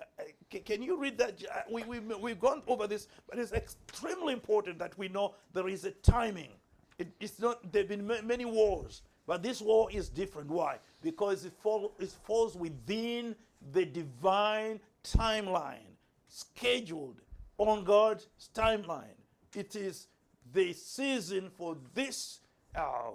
[0.00, 1.42] Uh, uh, ca- Can you read that?
[1.50, 5.68] Uh, We, we, we've gone over this, but it's extremely important that we know there
[5.68, 6.50] is a timing.
[6.98, 10.50] It, it's not, there have been ma- many wars, but this war is different.
[10.50, 10.78] Why?
[11.02, 13.34] Because it, fall, it falls within
[13.72, 15.96] the divine timeline,
[16.28, 17.20] scheduled
[17.58, 19.16] on God's timeline.
[19.54, 20.08] It is
[20.52, 22.40] the season for this
[22.74, 23.12] uh,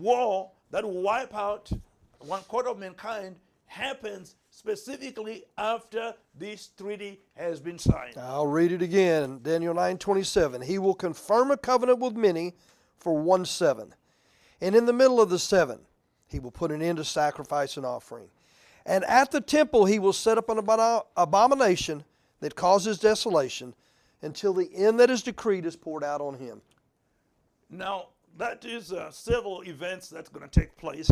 [0.00, 1.70] war that will wipe out
[2.26, 3.36] one quarter of mankind
[3.66, 8.16] happens specifically after this treaty has been signed.
[8.16, 9.40] I'll read it again.
[9.42, 10.62] Daniel 9:27.
[10.62, 12.54] He will confirm a covenant with many
[12.96, 13.94] for one seven.
[14.60, 15.80] And in the middle of the seven,
[16.26, 18.28] he will put an end to sacrifice and offering.
[18.84, 20.58] And at the temple he will set up an
[21.16, 22.04] abomination
[22.40, 23.74] that causes desolation
[24.22, 26.62] until the end that is decreed is poured out on him.
[27.68, 28.08] Now,
[28.38, 31.10] that is uh, several events that's going to take place,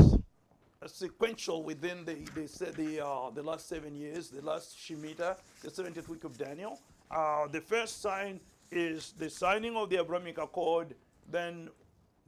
[0.89, 6.09] sequential within the said the uh, the last seven years, the last Shemitah, the 70th
[6.09, 6.81] week of Daniel.
[7.11, 10.95] Uh, the first sign is the signing of the Abrahamic Accord.
[11.31, 11.69] Then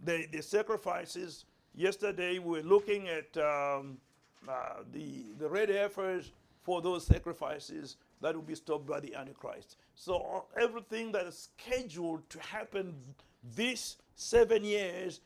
[0.04, 1.44] the the sacrifices.
[1.74, 3.98] Yesterday we were looking at um,
[4.48, 9.76] uh, the the red heifers for those sacrifices that will be stopped by the Antichrist.
[9.94, 12.94] So uh, everything that is scheduled to happen
[13.54, 15.20] this seven years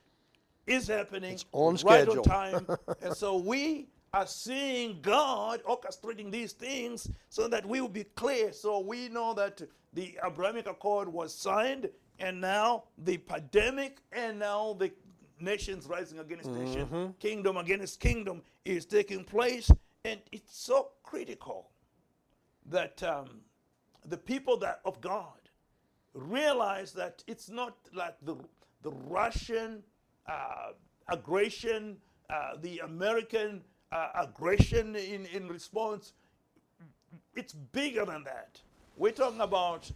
[0.66, 2.66] is happening on right on time.
[3.03, 8.53] and so we are seeing God orchestrating these things so that we will be clear.
[8.53, 14.75] So we know that the Abrahamic Accord was signed, and now the pandemic, and now
[14.79, 14.92] the
[15.40, 19.70] nations rising against nation, kingdom against kingdom is taking place.
[20.05, 21.70] And it's so critical
[22.66, 23.40] that um,
[24.07, 25.38] the people that of God
[26.14, 28.37] realize that it's not like the
[28.83, 29.83] the Russian
[31.09, 31.97] aggression,
[32.31, 36.13] uh, the American uh, aggression in, in response.
[37.35, 38.61] It's bigger than that.
[38.97, 39.91] We're talking about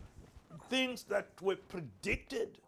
[0.71, 2.59] things that were predicted,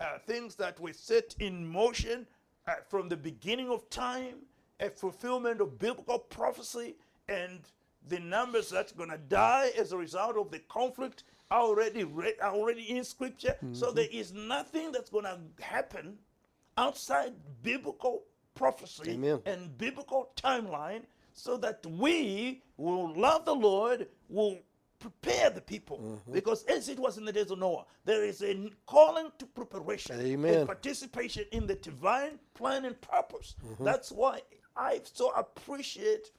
[0.00, 2.26] uh, things that were set in motion
[2.66, 4.36] uh, from the beginning of time,
[4.80, 6.96] a fulfillment of biblical prophecy,
[7.28, 7.60] and
[8.08, 12.34] the numbers that's going to die as a result of the conflict are already re-
[12.42, 13.56] are already in scripture.
[13.72, 16.18] So there is nothing that's going to happen
[16.76, 17.32] outside
[17.62, 18.22] biblical
[18.54, 19.40] prophecy Amen.
[19.46, 24.58] and biblical timeline so that we will love the Lord, will
[25.00, 25.98] prepare the people.
[25.98, 26.32] Mm-hmm.
[26.32, 30.18] Because as it was in the days of Noah, there is a calling to preparation
[30.20, 30.54] Amen.
[30.54, 33.56] and participation in the divine plan and purpose.
[33.66, 33.84] Mm-hmm.
[33.84, 34.40] That's why
[34.76, 36.30] I so appreciate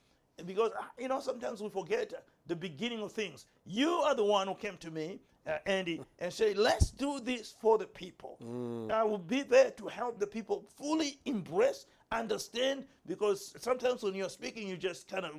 [0.46, 2.14] because you know sometimes we forget
[2.48, 3.46] the beginning of things.
[3.66, 7.54] You are the one who came to me, uh, Andy, and say, "Let's do this
[7.60, 8.38] for the people."
[8.92, 12.86] I will be there to help the people fully embrace, understand.
[13.08, 15.32] Because sometimes when you're speaking, you just kind of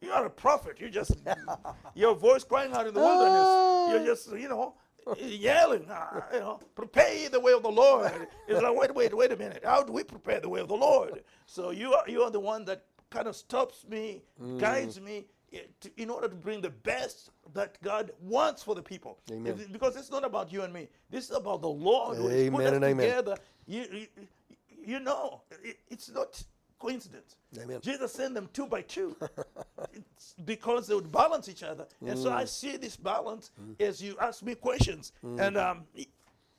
[0.00, 0.80] you're not a prophet.
[0.80, 1.12] You just
[1.94, 3.48] your voice crying out in the wilderness.
[3.90, 4.74] You're just you know
[5.18, 5.88] yelling.
[5.90, 8.10] uh, you know, prepare the way of the Lord.
[8.48, 9.62] It's like wait, wait, wait a minute.
[9.64, 11.22] How do we prepare the way of the Lord?
[11.46, 14.24] So you are you are the one that kind of stops me,
[14.58, 15.26] guides me.
[15.96, 19.66] In order to bring the best that God wants for the people, Amen.
[19.72, 20.88] Because it's not about you and me.
[21.10, 23.06] This is about the Lord who has put Amen us and amen.
[23.06, 23.36] together.
[23.66, 24.06] You, you,
[24.84, 26.42] you know, it, it's not
[26.78, 27.36] coincidence.
[27.58, 27.80] Amen.
[27.82, 29.16] Jesus sent them two by two
[29.94, 31.86] it's because they would balance each other.
[32.06, 32.34] And so Mm.
[32.36, 35.12] I see this balance as you ask me questions.
[35.22, 35.84] And um,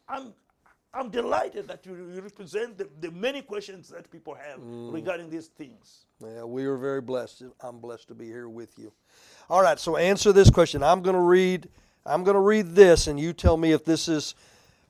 [0.08, 0.34] I'm,
[0.96, 4.94] I'm delighted that you represent the, the many questions that people have Mm.
[4.94, 6.06] regarding these things.
[6.22, 7.44] Yeah, we are very blessed.
[7.60, 8.94] I'm blessed to be here with you.
[9.50, 10.82] All right, so answer this question.
[10.84, 11.68] I'm going to read
[12.08, 14.36] I'm going to read this and you tell me if this is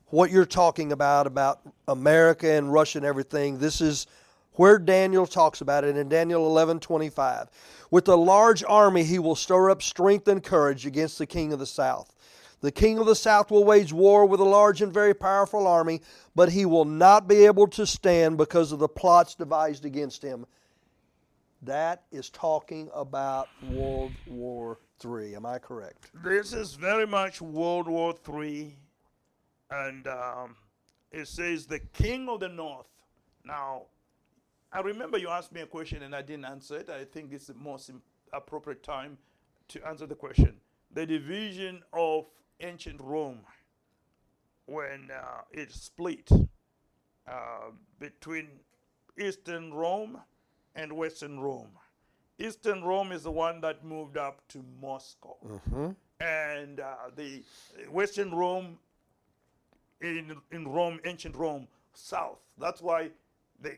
[0.08, 3.58] what you're talking about about America and Russia and everything.
[3.58, 4.06] This is
[4.52, 7.48] where Daniel talks about it in Daniel 11:25.
[7.90, 11.58] With a large army he will stir up strength and courage against the king of
[11.58, 12.12] the south.
[12.60, 16.00] The king of the south will wage war with a large and very powerful army,
[16.34, 20.46] but he will not be able to stand because of the plots devised against him.
[21.62, 25.36] That is talking about World War III.
[25.36, 26.10] Am I correct?
[26.24, 28.76] This is very much World War III.
[29.70, 30.56] And um,
[31.10, 32.86] it says the king of the north.
[33.44, 33.82] Now,
[34.72, 36.90] I remember you asked me a question and I didn't answer it.
[36.90, 37.90] I think it's the most
[38.32, 39.18] appropriate time
[39.68, 40.56] to answer the question.
[40.92, 42.26] The division of
[42.60, 43.40] ancient Rome,
[44.66, 46.28] when uh, it split
[47.28, 48.48] uh, between
[49.18, 50.18] Eastern Rome
[50.74, 51.70] and Western Rome.
[52.38, 55.36] Eastern Rome is the one that moved up to Moscow.
[56.20, 57.42] And uh, the
[57.90, 58.78] Western Rome
[60.00, 62.38] in, in Rome, ancient Rome, south.
[62.58, 63.10] That's why
[63.60, 63.76] the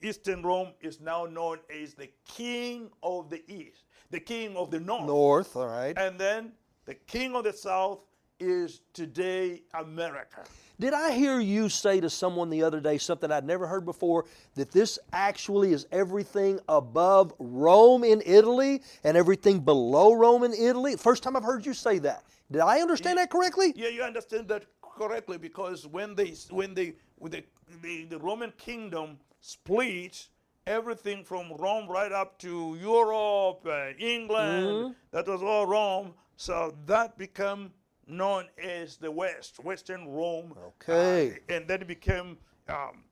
[0.00, 4.80] Eastern Rome is now known as the king of the east, the king of the
[4.80, 5.06] north.
[5.06, 5.96] North, all right.
[5.98, 6.52] And then
[6.86, 8.00] the king of the south
[8.40, 10.44] is today America.
[10.80, 14.26] Did I hear you say to someone the other day something I'd never heard before
[14.54, 20.96] that this actually is everything above Rome in Italy and everything below Rome in Italy?
[20.96, 22.22] First time I've heard you say that.
[22.50, 23.72] Did I understand that correctly?
[23.76, 27.44] Yeah, you understand that correctly because when they when they when the,
[27.82, 30.28] the, the Roman kingdom split
[30.66, 36.14] everything from Rome right up to Europe, uh, England, that was all Rome.
[36.36, 37.72] So that became
[38.08, 40.54] known as the West, Western Rome.
[40.68, 41.32] Okay.
[41.48, 43.04] Uh, and then it became um,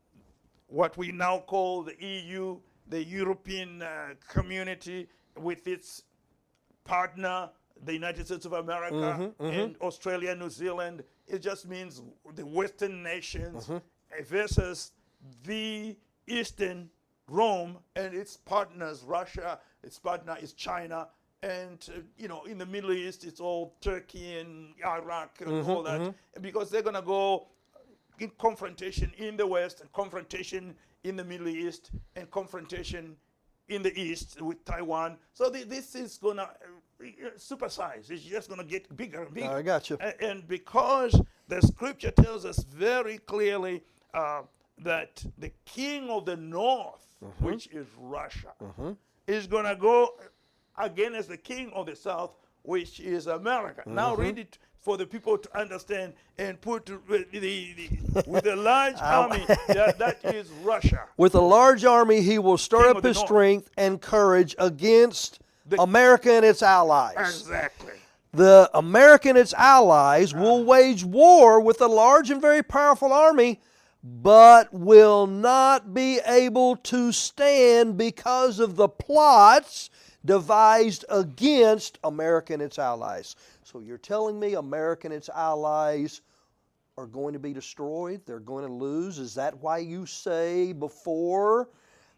[0.68, 6.02] what we now call the EU, the European uh, community, with its
[6.84, 7.50] partner,
[7.84, 11.04] the United States of America, and Australia, New Zealand.
[11.26, 12.02] It just means
[12.34, 13.70] the Western nations
[14.24, 14.92] versus
[15.44, 16.88] the Eastern
[17.28, 21.08] Rome and its partners, Russia, its partner is China.
[21.42, 25.82] And uh, you know, in the Middle East, it's all Turkey and Iraq and all
[25.82, 27.48] that, because they're gonna go
[28.18, 33.16] in confrontation in the West, and confrontation in the Middle East, and confrontation
[33.68, 35.18] in the East with Taiwan.
[35.34, 36.42] So thi- this is gonna
[37.00, 37.04] uh,
[37.36, 38.10] supersize.
[38.10, 39.50] It's just gonna get bigger and bigger.
[39.50, 39.98] I got you.
[40.00, 43.82] A- And because the Scripture tells us very clearly
[44.14, 44.42] uh,
[44.78, 47.06] that the king of the North,
[47.40, 48.52] which is Russia,
[49.26, 50.14] is gonna go
[50.78, 53.82] again as the king of the South, which is America.
[53.86, 54.22] Now mm-hmm.
[54.22, 57.00] read it for the people to understand and put the,
[57.32, 61.08] the, the with a large army that, that is Russia.
[61.16, 65.82] With a large army, he will stir King up his strength and courage against The-
[65.82, 67.16] America and its allies.
[67.18, 67.94] Exactly.
[68.32, 73.60] The America and its allies will wage war with a large and very powerful army,
[74.04, 79.90] but will not be able to stand because of the plots
[80.26, 83.36] devised against America and its allies.
[83.64, 86.20] So you're telling me America and its allies
[86.98, 88.20] are going to be destroyed?
[88.26, 89.18] They're going to lose?
[89.18, 91.68] Is that why you say before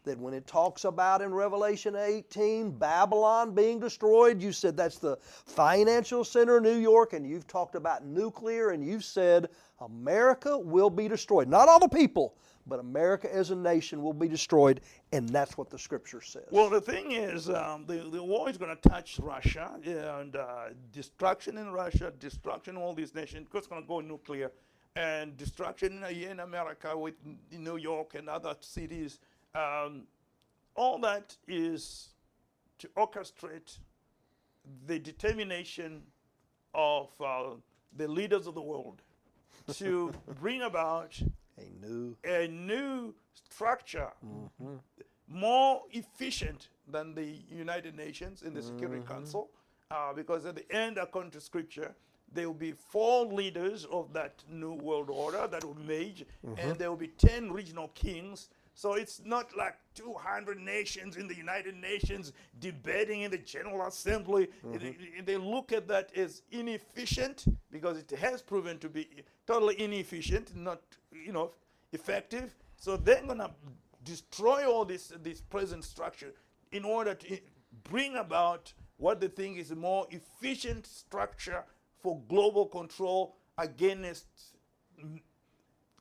[0.05, 5.17] that when it talks about in Revelation 18 Babylon being destroyed, you said that's the
[5.21, 9.49] financial center of New York, and you've talked about nuclear, and you've said
[9.81, 11.49] America will be destroyed.
[11.49, 12.35] Not all the people,
[12.69, 16.45] but America as a nation will be destroyed, and that's what the scripture says.
[16.51, 20.65] Well, the thing is, um, the, the war is going to touch Russia and uh,
[20.93, 24.51] destruction in Russia, destruction in all these nations, because it's going to go nuclear,
[24.95, 27.15] and destruction in America with
[27.51, 29.19] New York and other cities.
[29.55, 30.03] Um,
[30.75, 32.09] all that is
[32.77, 33.79] to orchestrate
[34.87, 36.01] the determination
[36.73, 37.55] of uh,
[37.97, 39.01] the leaders of the world
[39.73, 41.19] to bring about
[41.59, 44.09] a new a new structure.
[44.25, 44.75] Mm-hmm.
[45.31, 49.13] More efficient than the United Nations in the Security mm-hmm.
[49.13, 49.51] Council,
[49.91, 51.93] uh, because at the end, according to Scripture,
[52.33, 56.73] there will be four leaders of that new world order that will merge, and mm-hmm.
[56.79, 58.49] there will be 10 regional kings.
[58.73, 64.47] So it's not like 200 nations in the United Nations debating in the General Assembly.
[64.63, 69.07] They- They look at that as inefficient because it has proven to be
[69.45, 70.81] totally inefficient, not
[71.25, 71.51] you know
[71.91, 72.55] effective.
[72.77, 73.51] So they're gonna
[74.03, 76.33] destroy all this this present structure
[76.71, 77.37] in order to
[77.83, 81.63] bring about what they think is a more efficient structure
[82.01, 84.25] for global control against
[85.03, 85.21] mm,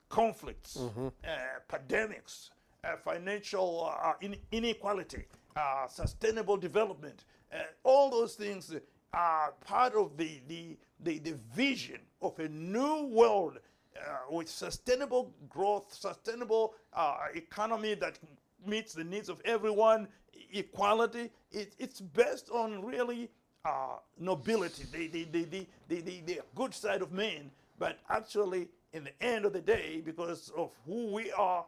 [0.09, 0.77] conflicts,
[1.25, 1.29] uh,
[1.69, 2.51] pandemics,
[2.85, 5.25] uh, financial uh, in- inequality,
[5.57, 7.25] uh, sustainable development.
[7.53, 8.75] Uh, all those things
[9.13, 13.59] are part of the, the, the, the vision of a new world
[14.07, 18.19] uh, with sustainable growth, sustainable uh, economy that
[18.67, 20.09] meets the needs of everyone,
[20.53, 21.31] equality.
[21.53, 23.31] It, it's based on really
[23.65, 27.51] uh, nobility, the, the, the, the, the, the, the good side of man.
[27.79, 31.65] But actually, in the end of the day, because of who we are,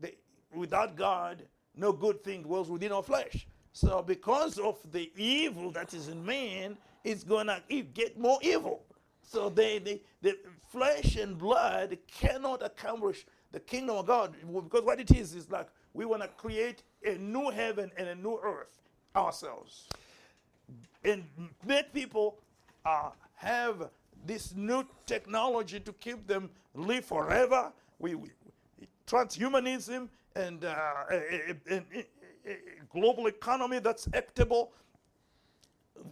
[0.00, 0.14] the,
[0.54, 1.42] without God,
[1.76, 3.46] no good thing dwells within our flesh.
[3.72, 7.62] So, because of the evil that is in man, it's gonna
[7.94, 8.82] get more evil.
[9.22, 10.36] So, they, they, the
[10.68, 15.68] flesh and blood cannot accomplish the kingdom of God because what it is is like
[15.94, 18.80] we want to create a new heaven and a new earth
[19.14, 19.88] ourselves
[21.04, 21.24] and
[21.66, 22.38] make people
[22.86, 23.90] uh, have
[24.26, 27.72] this new technology to keep them live forever.
[27.98, 28.30] We, we
[29.06, 30.74] transhumanism and uh,
[31.10, 32.06] a, a- a-
[32.92, 34.72] global economy that's equitable.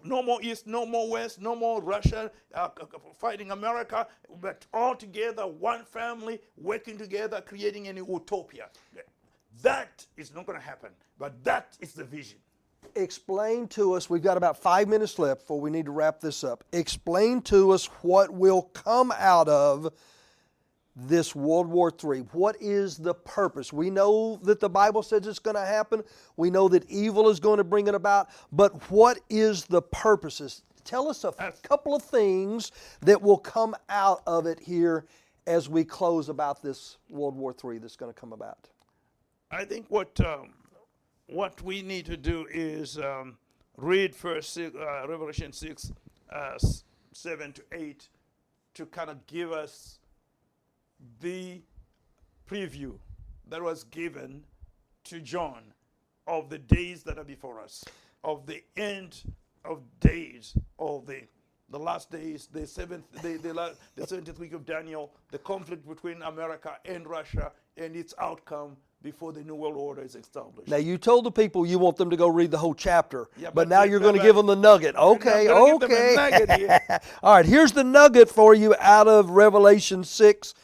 [0.05, 2.69] No more East, no more West, no more Russia uh,
[3.19, 4.07] fighting America,
[4.41, 8.69] but all together, one family working together, creating a new utopia.
[9.63, 10.91] That is not going to happen.
[11.19, 12.39] But that is the vision.
[12.97, 16.43] Explain to us, we've got about five minutes left before we need to wrap this
[16.43, 16.65] up.
[16.73, 19.93] Explain to us what will come out of
[20.97, 22.21] this World War III?
[22.33, 23.73] What is the purpose?
[23.73, 26.03] We know that the Bible says it's going to happen.
[26.37, 28.29] We know that evil is going to bring it about.
[28.53, 30.63] But what is the purposes?
[30.85, 31.33] Tell us a
[31.63, 32.73] couple of things
[33.03, 35.07] that will come out of it here
[35.47, 38.69] as we close about this World War III that's going to come about.
[39.51, 40.55] I think what um,
[41.27, 43.37] what we need to do is um,
[43.77, 44.69] read first uh,
[45.09, 45.93] Revelation six,
[46.33, 46.59] uh,
[47.13, 48.09] seven to eight,
[48.75, 50.00] to kind of give us
[51.21, 51.61] the
[52.49, 52.95] preview
[53.49, 54.45] that was given
[55.05, 55.63] to John
[56.27, 57.85] of the days that are before us,
[58.23, 59.23] of the end
[59.65, 61.23] of days, of the
[61.71, 66.21] the last days, the seventh, the, the, the 70th week of Daniel, the conflict between
[66.23, 70.69] America and Russia, and its outcome before the New World Order is established.
[70.69, 73.47] Now, you told the people you want them to go read the whole chapter, yeah,
[73.49, 74.97] but, but, now you're going to give them the nugget.
[74.97, 76.15] Okay, okay.
[76.17, 80.55] Nugget All right, here's the nugget for you out of Revelation 6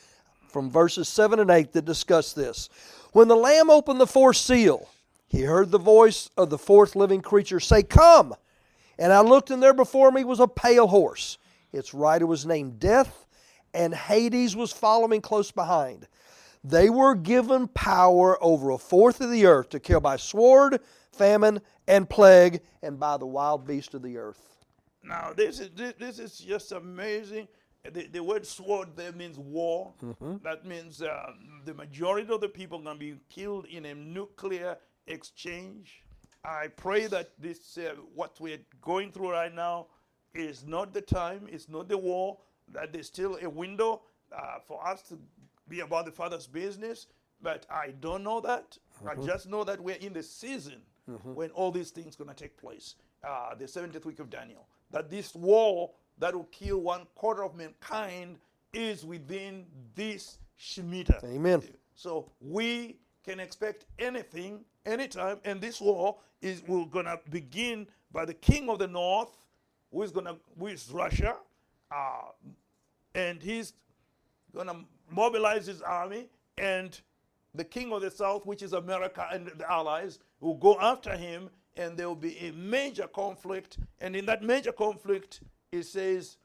[0.56, 2.70] from verses 7 and 8 that discuss this.
[3.12, 4.88] When the Lamb opened the fourth seal,
[5.28, 8.34] he heard the voice of the fourth living creature say, Come!
[8.98, 11.36] And I looked, and there before me was a pale horse.
[11.74, 13.26] Its rider was named Death,
[13.74, 16.08] and Hades was following close behind.
[16.64, 20.80] They were given power over a fourth of the earth to kill by sword,
[21.12, 24.40] famine, and plague, and by the wild beast of the earth.
[25.04, 27.46] Now, this is, this is just amazing.
[27.92, 29.92] The, the word sword there means war.
[30.02, 30.36] Mm-hmm.
[30.42, 31.32] That means uh,
[31.64, 34.76] the majority of the people are going to be killed in a nuclear
[35.06, 36.02] exchange.
[36.44, 39.86] I pray that this, uh, what we're going through right now,
[40.34, 42.38] is not the time, it's not the war,
[42.72, 44.02] that there's still a window
[44.36, 45.18] uh, for us to
[45.68, 47.06] be about the Father's business.
[47.42, 48.78] But I don't know that.
[49.04, 49.22] Mm-hmm.
[49.22, 50.80] I just know that we're in the season
[51.10, 51.34] mm-hmm.
[51.34, 52.94] when all these things going to take place.
[53.26, 54.68] Uh, the 70th week of Daniel.
[54.90, 58.38] That this war that will kill one quarter of mankind
[58.72, 61.24] is within this Shemitah.
[61.24, 61.62] Amen.
[61.94, 68.34] So we can expect anything, anytime, and this war is we're gonna begin by the
[68.34, 69.36] king of the north,
[69.92, 71.36] who is gonna who is Russia,
[71.90, 72.30] uh,
[73.14, 73.72] and he's
[74.54, 77.00] gonna mobilize his army, and
[77.54, 81.48] the king of the south, which is America and the allies, will go after him,
[81.76, 85.40] and there will be a major conflict, and in that major conflict,
[85.76, 86.38] it says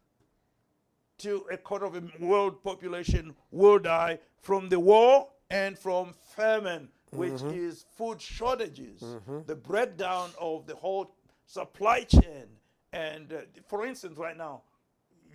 [1.19, 6.89] to a quarter of the world population will die from the war and from famine,
[7.11, 7.49] which mm-hmm.
[7.49, 9.39] is food shortages, mm-hmm.
[9.45, 11.13] the breakdown of the whole
[11.45, 12.45] supply chain.
[12.93, 14.63] And uh, for instance, right now,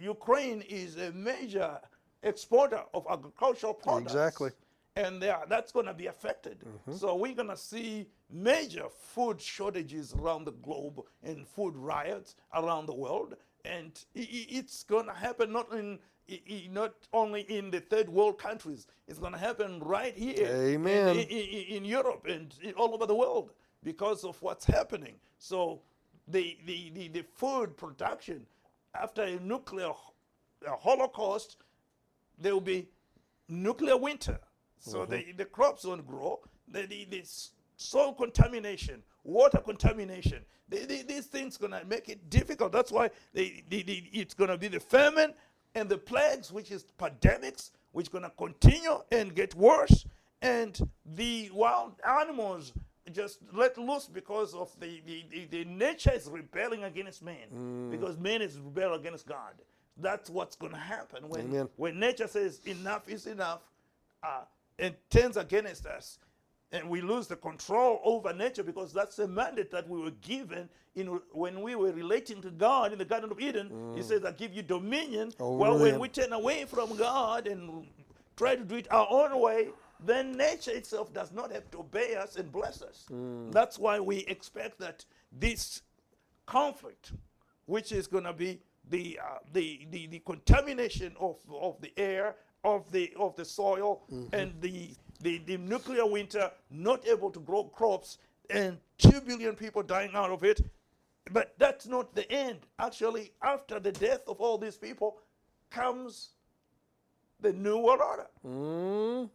[0.00, 1.78] Ukraine is a major
[2.22, 4.12] exporter of agricultural products.
[4.12, 4.50] Exactly.
[4.96, 6.58] And are, that's going to be affected.
[6.60, 6.96] Mm-hmm.
[6.96, 12.86] So we're going to see major food shortages around the globe and food riots around
[12.86, 13.36] the world.
[13.66, 15.98] And it's going to happen not in
[16.72, 21.16] not only in the third world countries, it's going to happen right here Amen.
[21.16, 23.52] In, in, in Europe and all over the world
[23.84, 25.14] because of what's happening.
[25.38, 25.82] So
[26.26, 28.44] the, the, the, the food production
[29.00, 29.92] after a nuclear
[30.66, 31.56] a holocaust,
[32.38, 32.88] there will be
[33.48, 34.38] nuclear winter.
[34.78, 35.12] So mm-hmm.
[35.12, 36.40] the, the crops won't grow.
[36.68, 37.22] The, the, the
[37.76, 42.72] soil contamination, water contamination, these things going to make it difficult.
[42.72, 45.34] That's why it's going to be the famine
[45.74, 50.06] and the plagues, which is pandemics, which going to continue and get worse,
[50.42, 50.78] and
[51.14, 52.72] the wild animals
[53.12, 57.90] just let loose because of the, the, the, the nature is rebelling against man, mm.
[57.90, 59.54] because man is rebelling against God.
[59.98, 63.60] That's what's going to happen when, when nature says enough is enough
[64.22, 64.42] uh,
[64.78, 66.18] and turns against us
[66.72, 70.68] and we lose the control over nature because that's the mandate that we were given
[70.94, 73.70] in when we were relating to God in the Garden of Eden.
[73.70, 73.96] Mm.
[73.96, 77.86] He says, "I give you dominion." Oh, well, when we turn away from God and
[78.36, 79.68] try to do it our own way,
[80.00, 83.06] then nature itself does not have to obey us and bless us.
[83.10, 83.52] Mm.
[83.52, 85.82] That's why we expect that this
[86.46, 87.12] conflict,
[87.66, 92.36] which is going to be the, uh, the, the the contamination of of the air,
[92.64, 94.34] of the of the soil, mm-hmm.
[94.34, 94.94] and the
[95.26, 98.18] the, the nuclear winter, not able to grow crops,
[98.48, 100.60] and 2 billion people dying out of it.
[101.32, 102.60] But that's not the end.
[102.78, 105.18] Actually, after the death of all these people
[105.68, 106.28] comes
[107.40, 108.26] the New World Order.
[108.46, 109.28] Mm.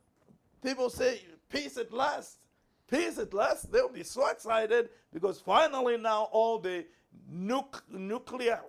[0.63, 2.37] People say, peace at last.
[2.89, 3.69] Peace at last.
[3.69, 6.85] They'll be so excited because finally now all the
[7.29, 8.61] nuclear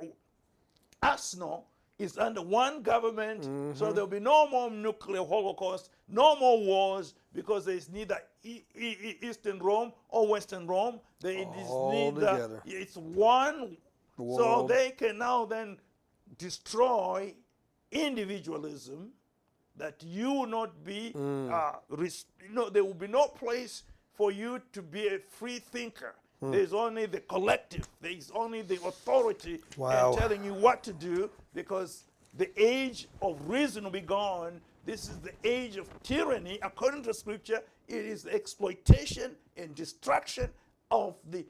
[1.01, 1.69] arsenal
[1.99, 3.75] is under one government, mm-hmm.
[3.75, 8.63] so there'll be no more nuclear holocaust No more wars because there is neither e-
[8.75, 11.01] e- Eastern Rome or Western Rome.
[11.21, 11.47] There is
[11.91, 12.21] neither.
[12.33, 12.63] together.
[12.67, 13.77] It's one.
[14.19, 15.79] So they can now then
[16.39, 17.35] destroy
[17.91, 19.11] individualism
[19.77, 21.51] that you will not be Mm.
[21.51, 23.85] uh, res- know there will be no place
[24.15, 26.53] for you to be a free thinker Mm.
[26.53, 30.13] there's only the collective there's only the authority Wow.
[30.15, 32.05] telling you what to do because
[32.37, 37.15] the age of reason will be gone this is the age of tyranny according to
[37.15, 40.49] scripture it is the exploitation and destruction
[40.91, 41.45] of the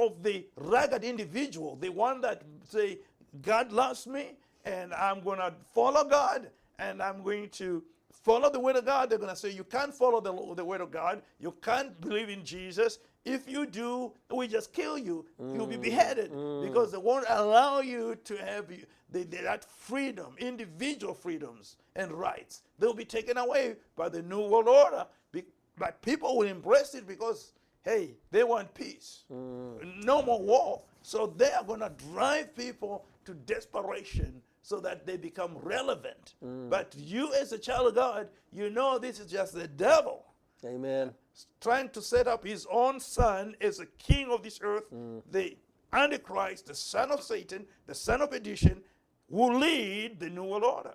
[0.00, 2.98] of the ragged individual, the one that say,
[3.42, 4.32] God loves me
[4.64, 6.48] and I'm going to follow God
[6.78, 9.10] and I'm going to follow the word of God.
[9.10, 11.22] They're going to say, you can't follow the, the word of God.
[11.38, 12.98] You can't believe in Jesus.
[13.24, 15.26] If you do, we just kill you.
[15.38, 16.66] You'll be mm, beheaded mm.
[16.66, 22.10] because they won't allow you to have you, the, the- that freedom, individual freedoms and
[22.12, 22.62] rights.
[22.78, 25.06] They'll be taken away by the New World Order.
[25.32, 25.44] Be-
[25.76, 27.52] But people will embrace it because
[27.82, 30.04] hey, they want peace, mm.
[30.04, 30.82] no more war.
[31.02, 36.34] So they are going to drive people to desperation so that they become relevant.
[36.68, 40.24] But you, as a child of God, you know this is just the devil
[40.64, 41.12] Amen.
[41.60, 45.22] Trying to set up his own son as a king of this earth, mm.
[45.30, 45.56] the
[45.92, 48.82] Antichrist, the son of Satan, the son of perdition,
[49.28, 50.94] will lead the New World Order.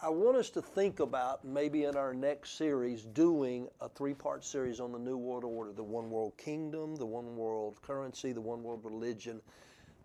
[0.00, 4.44] I want us to think about maybe in our next series doing a three part
[4.44, 5.72] series on the New World Order.
[5.72, 9.40] The one world kingdom, the one world currency, the one world religion,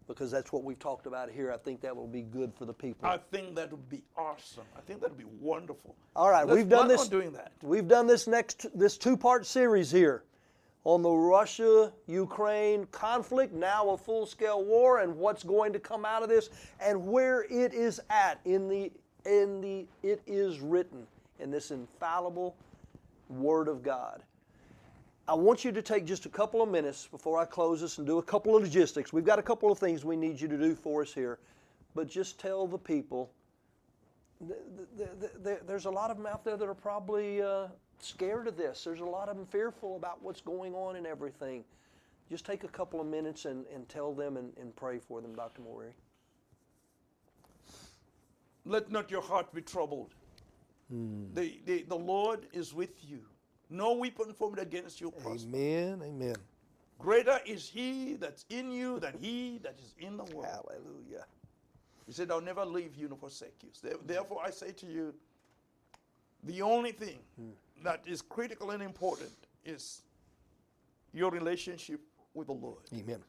[0.08, 1.52] because that's what we've talked about here.
[1.52, 3.08] I think that will be good for the people.
[3.08, 4.64] I think that would be awesome.
[4.78, 5.96] I think that would be wonderful.
[6.16, 7.08] All right, Let's we've done this.
[7.08, 7.52] doing that.
[7.62, 10.24] We've done this next this two part series here
[10.86, 16.06] on the Russia Ukraine conflict, now a full scale war, and what's going to come
[16.06, 16.50] out of this,
[16.82, 18.92] and where it is at in the
[19.26, 21.08] in the it is written
[21.40, 22.56] in this infallible
[23.30, 24.22] Word of God.
[25.28, 28.06] I want you to take just a couple of minutes before I close this and
[28.06, 29.14] do a couple of logistics.
[29.14, 31.40] We've got a couple of things we need you to do for us here,
[31.96, 33.32] but just tell the people
[34.48, 34.60] th-
[34.98, 37.68] th- th- th- there's a lot of them out there that are probably uh,
[38.00, 38.84] scared of this.
[38.84, 41.64] There's a lot of them fearful about what's going on and everything.
[42.30, 45.36] Just take a couple of minutes and, and tell them and, and pray for them,
[45.36, 45.62] Dr.
[45.62, 45.94] Mawire.
[48.66, 50.16] Let not your heart be troubled.
[51.34, 53.22] The, the, the Lord is with you.
[53.74, 55.48] No weapon formed against you prosper.
[55.48, 56.04] Amen.
[56.06, 56.36] Amen.
[57.00, 60.46] Greater is he that's in you than he that is in the world.
[60.46, 61.26] Hallelujah.
[62.06, 63.70] He said, I'll never leave you nor forsake you.
[64.06, 65.12] Therefore, I say to you,
[66.44, 67.50] the only thing hmm.
[67.84, 69.32] that is critical and important
[69.66, 70.04] is
[71.12, 72.00] your relationship
[72.36, 72.84] with the Lord.
[72.94, 73.24] Amen.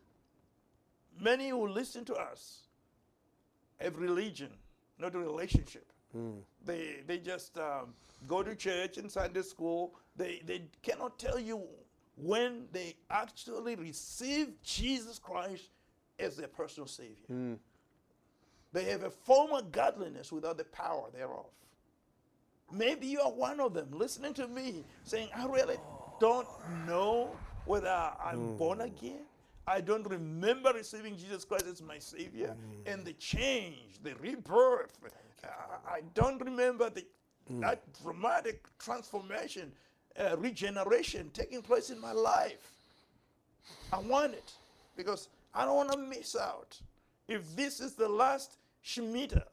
[1.19, 2.65] Many who listen to us
[3.81, 4.51] have religion,
[4.99, 5.87] not a relationship.
[6.17, 6.39] Mm.
[6.65, 7.95] They, they just um,
[8.27, 9.95] go to church and Sunday school.
[10.17, 11.63] They, they cannot tell you
[12.17, 15.71] when they actually receive Jesus Christ
[16.19, 17.27] as their personal Savior.
[17.31, 17.59] Mm.
[18.73, 21.47] They have a form of godliness without the power thereof.
[22.73, 25.77] Maybe you are one of them listening to me saying, I really
[26.21, 26.49] don't
[26.87, 27.31] know
[27.67, 28.59] whether I'm mm.
[28.59, 29.23] born again.
[29.67, 32.55] I don't remember receiving Jesus Christ as my Savior
[32.85, 34.99] and the change, the rebirth.
[35.87, 37.05] I don't remember the,
[37.61, 39.73] that dramatic transformation,
[40.19, 42.73] uh, regeneration taking place in my life.
[43.93, 44.53] I want it
[44.97, 46.81] because I don't want to miss out.
[47.29, 49.45] If this is the last Shemitah,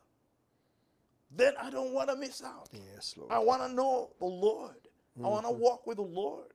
[1.36, 2.70] then I don't want to miss out.
[2.94, 3.32] Yes, Lord.
[3.32, 4.76] I want to know the Lord.
[5.24, 6.48] I want to walk with the Lord.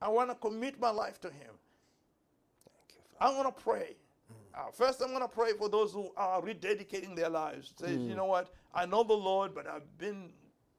[0.00, 1.52] I want to commit my life to Him.
[2.64, 3.02] Thank you.
[3.20, 3.96] I want to pray.
[4.54, 7.72] Uh, first, I'm going to pray for those who are rededicating their lives.
[7.78, 8.08] Say, hmm.
[8.08, 8.52] you know what?
[8.74, 10.30] I know the Lord, but I've been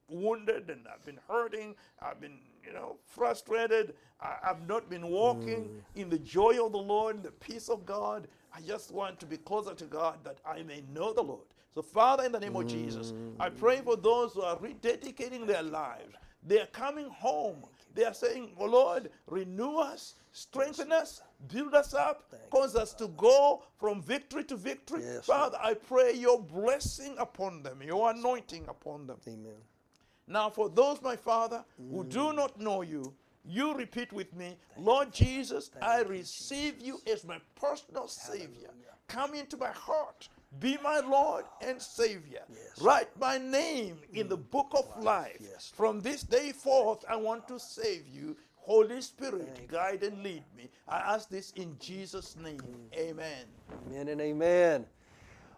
[0.07, 1.75] wounded and I've been hurting.
[2.01, 3.95] I've been, you know, frustrated.
[4.21, 5.99] I, I've not been walking hmm.
[5.99, 8.27] in the joy of the Lord, in the peace of God.
[8.55, 11.47] I just want to be closer to God that I may know the Lord.
[11.73, 13.57] So, Father, in the name of Jesus, I hmm.
[13.57, 16.13] pray for those who are rededicating their lives.
[16.45, 17.63] They are coming home.
[17.93, 21.21] They are saying, Oh Lord, renew us, strengthen us,
[21.51, 25.01] build us up, cause us to go from victory to victory.
[25.03, 29.17] Yes, Father, I pray your blessing upon them, your anointing upon them.
[29.27, 29.61] Amen.
[30.27, 33.13] Now, for those, my Father, who do not know you,
[33.45, 38.69] you repeat with me, Lord Jesus, I receive you as my personal Savior.
[39.07, 40.29] Come into my heart.
[40.59, 42.41] Be my Lord and Savior.
[42.81, 45.37] Write my name in the book of life.
[45.39, 45.71] Yes.
[45.75, 48.37] From this day forth, I want to save you.
[48.55, 50.69] Holy Spirit, guide and lead me.
[50.87, 52.61] I ask this in Jesus' name.
[52.95, 53.45] Amen.
[53.87, 54.85] Amen and amen.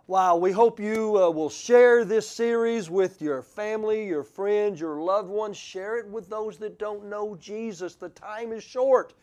[0.07, 5.01] Wow, we hope you uh, will share this series with your family, your friends, your
[5.01, 5.57] loved ones.
[5.57, 7.95] Share it with those that don't know Jesus.
[7.95, 9.13] The time is short.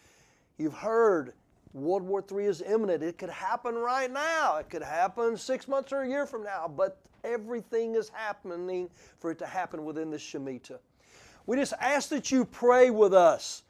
[0.59, 1.35] You've heard
[1.75, 3.03] World War III is imminent.
[3.03, 4.57] It could happen right now.
[4.59, 9.31] It could happen six months or a year from now, but everything is happening for
[9.31, 10.79] it to happen within the Shemitah.
[11.47, 13.63] We just ask that you pray with us.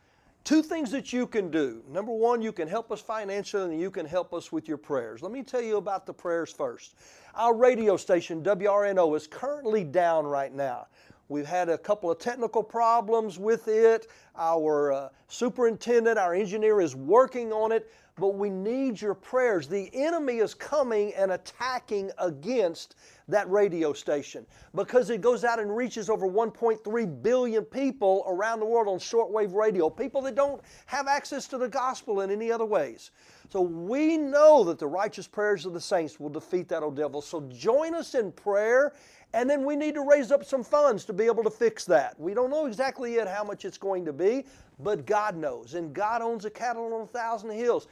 [0.44, 1.84] Two things that you can do.
[1.88, 5.22] Number one, you can help us financially and you can help us with your prayers.
[5.22, 6.96] Let me tell you about the prayers first.
[7.36, 10.88] Our radio station, WRNO, is currently down right now.
[11.32, 14.08] We've had a couple of technical problems with it.
[14.36, 19.66] Our uh, superintendent, our engineer is working on it, but we need your prayers.
[19.66, 22.96] The enemy is coming and attacking against
[23.28, 28.66] that radio station because it goes out and reaches over 1.3 billion people around the
[28.66, 32.66] world on shortwave radio, people that don't have access to the gospel in any other
[32.66, 33.10] ways.
[33.48, 37.22] So we know that the righteous prayers of the saints will defeat that old devil.
[37.22, 38.94] So join us in prayer
[39.34, 42.18] and then we need to raise up some funds to be able to fix that.
[42.20, 44.44] We don't know exactly yet how much it's going to be,
[44.78, 45.74] but God knows.
[45.74, 47.86] And God owns a cattle on a thousand hills.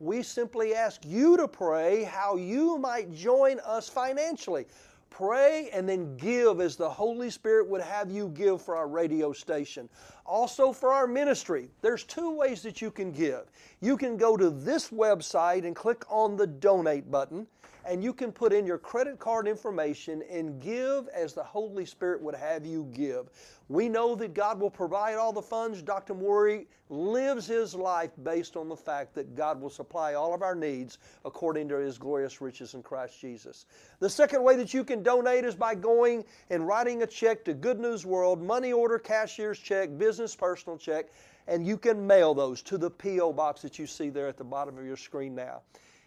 [0.00, 4.66] We simply ask you to pray how you might join us financially.
[5.08, 9.32] Pray and then give as the Holy Spirit would have you give for our radio
[9.32, 9.88] station.
[10.26, 13.50] Also, for our ministry, there's two ways that you can give.
[13.80, 17.46] You can go to this website and click on the donate button
[17.84, 22.20] and you can put in your credit card information and give as the Holy Spirit
[22.22, 23.30] would have you give.
[23.68, 25.82] We know that God will provide all the funds.
[25.82, 26.14] Dr.
[26.14, 30.54] Mawire lives his life based on the fact that God will supply all of our
[30.54, 33.66] needs according to his glorious riches in Christ Jesus.
[33.98, 37.54] The second way that you can donate is by going and writing a check to
[37.54, 41.06] Good News World, money order, cashier's check, business personal check,
[41.48, 43.32] and you can mail those to the P.O.
[43.32, 45.62] box that you see there at the bottom of your screen now.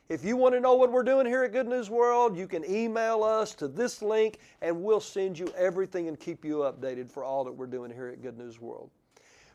[0.07, 2.63] If you want to know what we're doing here at Good News World, you can
[2.69, 7.23] email us to this link and we'll send you everything and keep you updated for
[7.23, 8.91] all that we're doing here at Good News World.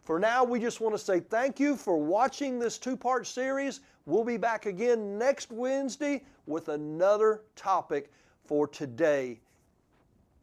[0.03, 3.79] For now, we just want to say thank you for watching this two part series.
[4.07, 8.11] We'll be back again next Wednesday with another topic
[8.45, 9.39] for today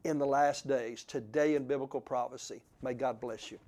[0.06, 2.62] in the last days, today in biblical prophecy.
[2.82, 3.60] May God bless you.